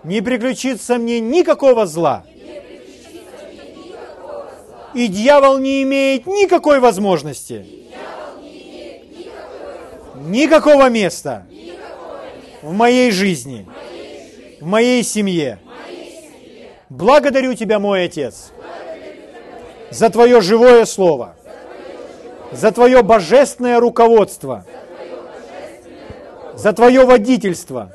Не 0.04 0.22
приключится 0.22 0.98
мне 0.98 1.20
никакого 1.20 1.86
зла. 1.86 2.24
И 4.94 5.08
дьявол 5.08 5.58
не 5.58 5.84
имеет 5.84 6.26
никакой 6.26 6.80
возможности, 6.80 7.66
никакого 10.16 10.90
места 10.90 11.46
в 12.62 12.72
моей 12.72 13.12
жизни, 13.12 13.68
в 14.62 14.66
моей 14.66 15.04
семье. 15.04 15.60
Благодарю 16.90 17.56
Тебя, 17.56 17.80
мой 17.80 18.06
Отец, 18.06 18.52
за 19.90 20.10
Твое 20.10 20.40
живое 20.40 20.86
Слово, 20.86 21.36
за 22.54 22.72
Твое 22.72 23.04
божественное 23.04 23.80
руководство, 23.82 24.66
Твое 26.76 27.06
водительство 27.06 27.92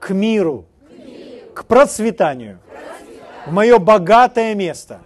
к 0.00 0.10
миру, 0.10 0.66
к 1.54 1.64
процветанию, 1.64 2.58
в 3.46 3.52
мое 3.52 3.78
богатое 3.78 4.54
место. 4.54 5.00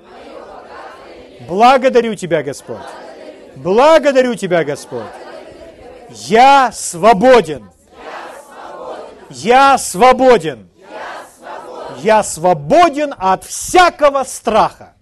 Благодарю 1.48 2.14
Тебя, 2.14 2.42
Господь. 2.42 2.78
Благодарю 3.56 4.34
Тебя, 4.34 4.64
Господь. 4.64 5.06
Я 6.10 6.70
свободен. 6.72 7.70
Я 9.30 9.78
свободен. 9.78 10.68
Я 11.98 12.22
свободен 12.22 13.14
от 13.18 13.44
всякого 13.44 14.24
страха. 14.24 14.94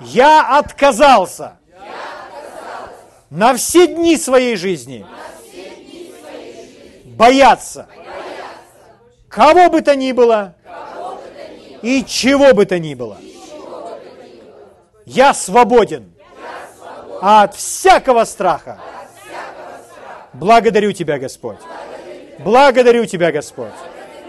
Я 0.00 0.58
отказался 0.58 1.58
на 3.34 3.52
все 3.56 3.88
дни 3.88 4.16
своей 4.16 4.54
жизни 4.54 5.04
бояться 7.04 7.88
кого 9.28 9.68
бы 9.70 9.82
то 9.82 9.96
ни 9.96 10.12
было 10.12 10.54
и 11.82 12.04
чего 12.04 12.54
бы 12.54 12.64
то 12.64 12.78
ни 12.78 12.94
было. 12.94 13.18
Я 15.04 15.34
свободен 15.34 16.12
от 17.20 17.56
всякого 17.56 18.24
страха. 18.24 18.78
Благодарю 20.32 20.92
Тебя, 20.92 21.18
Господь. 21.18 21.58
Благодарю 22.38 23.04
Тебя, 23.04 23.32
Господь. 23.32 23.74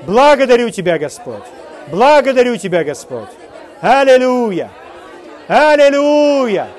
Благодарю 0.02 0.72
Тебя, 0.72 0.98
Господь. 0.98 1.44
Благодарю 1.90 2.58
Тебя, 2.58 2.84
Господь. 2.84 3.30
Аллилуйя. 3.82 4.72
Аллилуйя. 5.48 6.70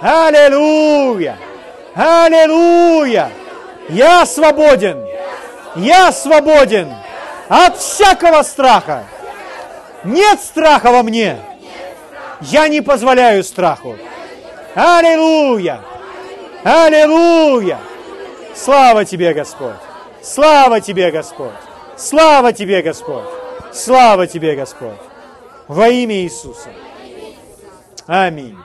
Аллилуйя. 0.00 1.38
Аллилуйя. 1.94 3.30
Я 3.88 4.24
свободен. 4.26 5.04
Я 5.76 6.12
свободен 6.12 6.92
от 7.48 7.78
всякого 7.78 8.42
страха. 8.42 9.04
Нет 10.04 10.40
страха 10.40 10.90
во 10.90 11.02
мне. 11.02 11.38
Я 12.40 12.68
не 12.68 12.80
позволяю 12.80 13.44
страху. 13.44 13.96
Аллилуйя! 14.74 15.80
Аллилуйя! 16.62 17.78
Слава 18.54 19.04
Тебе, 19.04 19.34
Господь! 19.34 19.74
Слава 20.22 20.80
Тебе, 20.80 21.10
Господь! 21.10 21.50
Слава 21.96 22.52
Тебе, 22.52 22.82
Господь! 22.82 23.24
Слава 23.72 24.26
Тебе, 24.26 24.54
Господь! 24.54 24.98
Во 25.66 25.88
имя 25.88 26.16
Иисуса! 26.16 26.70
Аминь! 28.06 28.56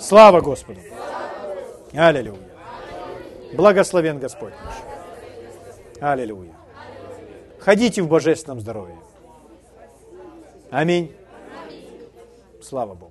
Слава 0.00 0.40
Господу! 0.40 0.80
Аллилуйя! 1.94 2.38
Благословен 3.52 4.18
Господь 4.18 4.52
наш! 4.64 4.74
Аллилуйя! 6.00 6.54
Ходите 7.60 8.02
в 8.02 8.08
божественном 8.08 8.60
здоровье! 8.60 8.98
Аминь! 10.70 11.14
Слава 12.60 12.94
Богу! 12.94 13.03